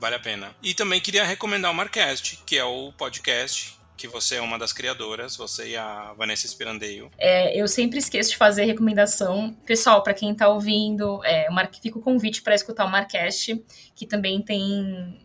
Vale 0.00 0.16
a 0.16 0.20
pena. 0.20 0.54
E 0.60 0.74
também 0.74 1.00
queria 1.00 1.24
recomendar 1.24 1.70
o 1.70 1.74
Marcast, 1.74 2.42
que 2.44 2.58
é 2.58 2.64
o 2.64 2.92
podcast 2.92 3.78
que 3.96 4.08
você 4.08 4.36
é 4.36 4.40
uma 4.40 4.58
das 4.58 4.72
criadoras, 4.72 5.36
você 5.36 5.70
e 5.70 5.76
a 5.76 6.12
Vanessa 6.14 6.48
Spirandeio. 6.48 7.10
É, 7.18 7.56
eu 7.58 7.68
sempre 7.68 7.98
esqueço 7.98 8.30
de 8.30 8.36
fazer 8.36 8.64
recomendação. 8.64 9.56
Pessoal, 9.64 10.02
para 10.02 10.14
quem 10.14 10.34
tá 10.34 10.48
ouvindo, 10.48 11.24
é, 11.24 11.46
fica 11.80 11.98
o 11.98 12.02
convite 12.02 12.42
para 12.42 12.54
escutar 12.54 12.84
o 12.84 12.90
Marcast, 12.90 13.62
que 13.94 14.06
também 14.06 14.42
tem 14.42 15.20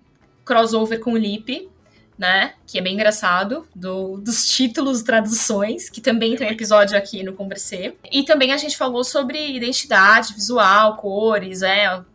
crossover 0.46 1.00
com 1.00 1.14
o 1.14 1.18
Lip, 1.18 1.70
né? 2.18 2.54
Que 2.66 2.80
é 2.80 2.82
bem 2.82 2.94
engraçado, 2.94 3.68
do, 3.76 4.18
dos 4.18 4.48
títulos, 4.48 5.04
traduções, 5.04 5.90
que 5.90 6.02
também 6.02 6.36
tem 6.36 6.48
um 6.48 6.52
episódio 6.52 6.98
aqui 6.98 7.22
no 7.24 7.34
Conversê. 7.34 7.96
E 8.12 8.24
também 8.24 8.52
a 8.52 8.58
gente 8.58 8.76
falou 8.76 9.04
sobre 9.04 9.56
identidade 9.56 10.34
visual, 10.34 10.96
cores, 10.98 11.62
é, 11.62 11.96
o 11.98 12.06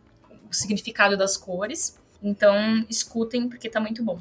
significado 0.51 1.15
das 1.15 1.37
cores. 1.37 1.97
Então, 2.21 2.85
escutem, 2.89 3.47
porque 3.47 3.69
tá 3.69 3.79
muito 3.79 4.03
bom. 4.03 4.19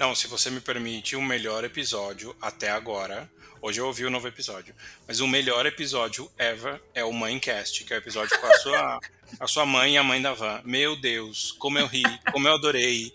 Não, 0.00 0.14
se 0.14 0.26
você 0.28 0.48
me 0.48 0.62
permite, 0.62 1.14
o 1.14 1.20
melhor 1.20 1.62
episódio 1.62 2.34
até 2.40 2.70
agora. 2.70 3.30
Hoje 3.60 3.82
eu 3.82 3.86
ouvi 3.86 4.06
o 4.06 4.10
novo 4.10 4.26
episódio. 4.26 4.74
Mas 5.06 5.20
o 5.20 5.28
melhor 5.28 5.66
episódio 5.66 6.32
ever 6.38 6.80
é 6.94 7.04
o 7.04 7.12
Mãecast, 7.12 7.84
que 7.84 7.92
é 7.92 7.96
o 7.96 7.98
episódio 7.98 8.40
com 8.40 8.46
a 8.46 8.54
sua, 8.60 9.00
a 9.38 9.46
sua 9.46 9.66
mãe 9.66 9.92
e 9.92 9.98
a 9.98 10.02
mãe 10.02 10.22
da 10.22 10.32
Van. 10.32 10.62
Meu 10.64 10.96
Deus, 10.96 11.52
como 11.52 11.78
eu 11.78 11.86
ri, 11.86 12.02
como 12.32 12.48
eu 12.48 12.54
adorei. 12.54 13.14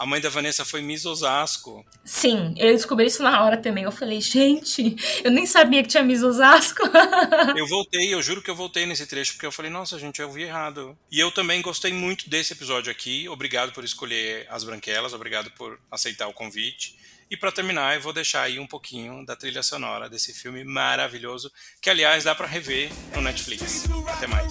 A 0.00 0.06
mãe 0.06 0.18
da 0.18 0.30
Vanessa 0.30 0.64
foi 0.64 0.80
Miss 0.80 1.04
Osasco. 1.04 1.84
Sim, 2.02 2.54
eu 2.56 2.72
descobri 2.72 3.04
isso 3.04 3.22
na 3.22 3.44
hora 3.44 3.58
também. 3.58 3.84
Eu 3.84 3.92
falei, 3.92 4.18
gente, 4.18 4.96
eu 5.22 5.30
nem 5.30 5.44
sabia 5.44 5.82
que 5.82 5.90
tinha 5.90 6.02
Miss 6.02 6.22
Osasco. 6.22 6.80
eu 7.54 7.66
voltei, 7.66 8.14
eu 8.14 8.22
juro 8.22 8.40
que 8.40 8.50
eu 8.50 8.54
voltei 8.54 8.86
nesse 8.86 9.06
trecho, 9.06 9.34
porque 9.34 9.44
eu 9.44 9.52
falei, 9.52 9.70
nossa, 9.70 9.98
gente, 9.98 10.18
eu 10.18 10.28
ouvi 10.28 10.44
errado. 10.44 10.96
E 11.12 11.20
eu 11.20 11.30
também 11.30 11.60
gostei 11.60 11.92
muito 11.92 12.30
desse 12.30 12.54
episódio 12.54 12.90
aqui. 12.90 13.28
Obrigado 13.28 13.72
por 13.72 13.84
escolher 13.84 14.46
as 14.48 14.64
branquelas, 14.64 15.12
obrigado 15.12 15.50
por 15.50 15.78
aceitar 15.90 16.28
o 16.28 16.32
convite. 16.32 16.96
E 17.30 17.36
para 17.36 17.52
terminar, 17.52 17.94
eu 17.94 18.00
vou 18.00 18.14
deixar 18.14 18.40
aí 18.40 18.58
um 18.58 18.66
pouquinho 18.66 19.22
da 19.26 19.36
trilha 19.36 19.62
sonora 19.62 20.08
desse 20.08 20.32
filme 20.32 20.64
maravilhoso, 20.64 21.52
que 21.78 21.90
aliás 21.90 22.24
dá 22.24 22.34
para 22.34 22.46
rever 22.46 22.90
no 23.14 23.20
Netflix. 23.20 23.84
Até 24.08 24.26
mais. 24.26 24.50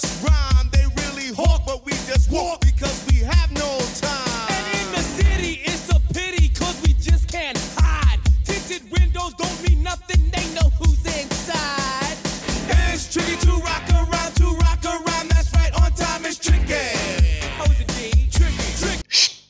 just 0.00 0.22
rhyme. 0.24 0.49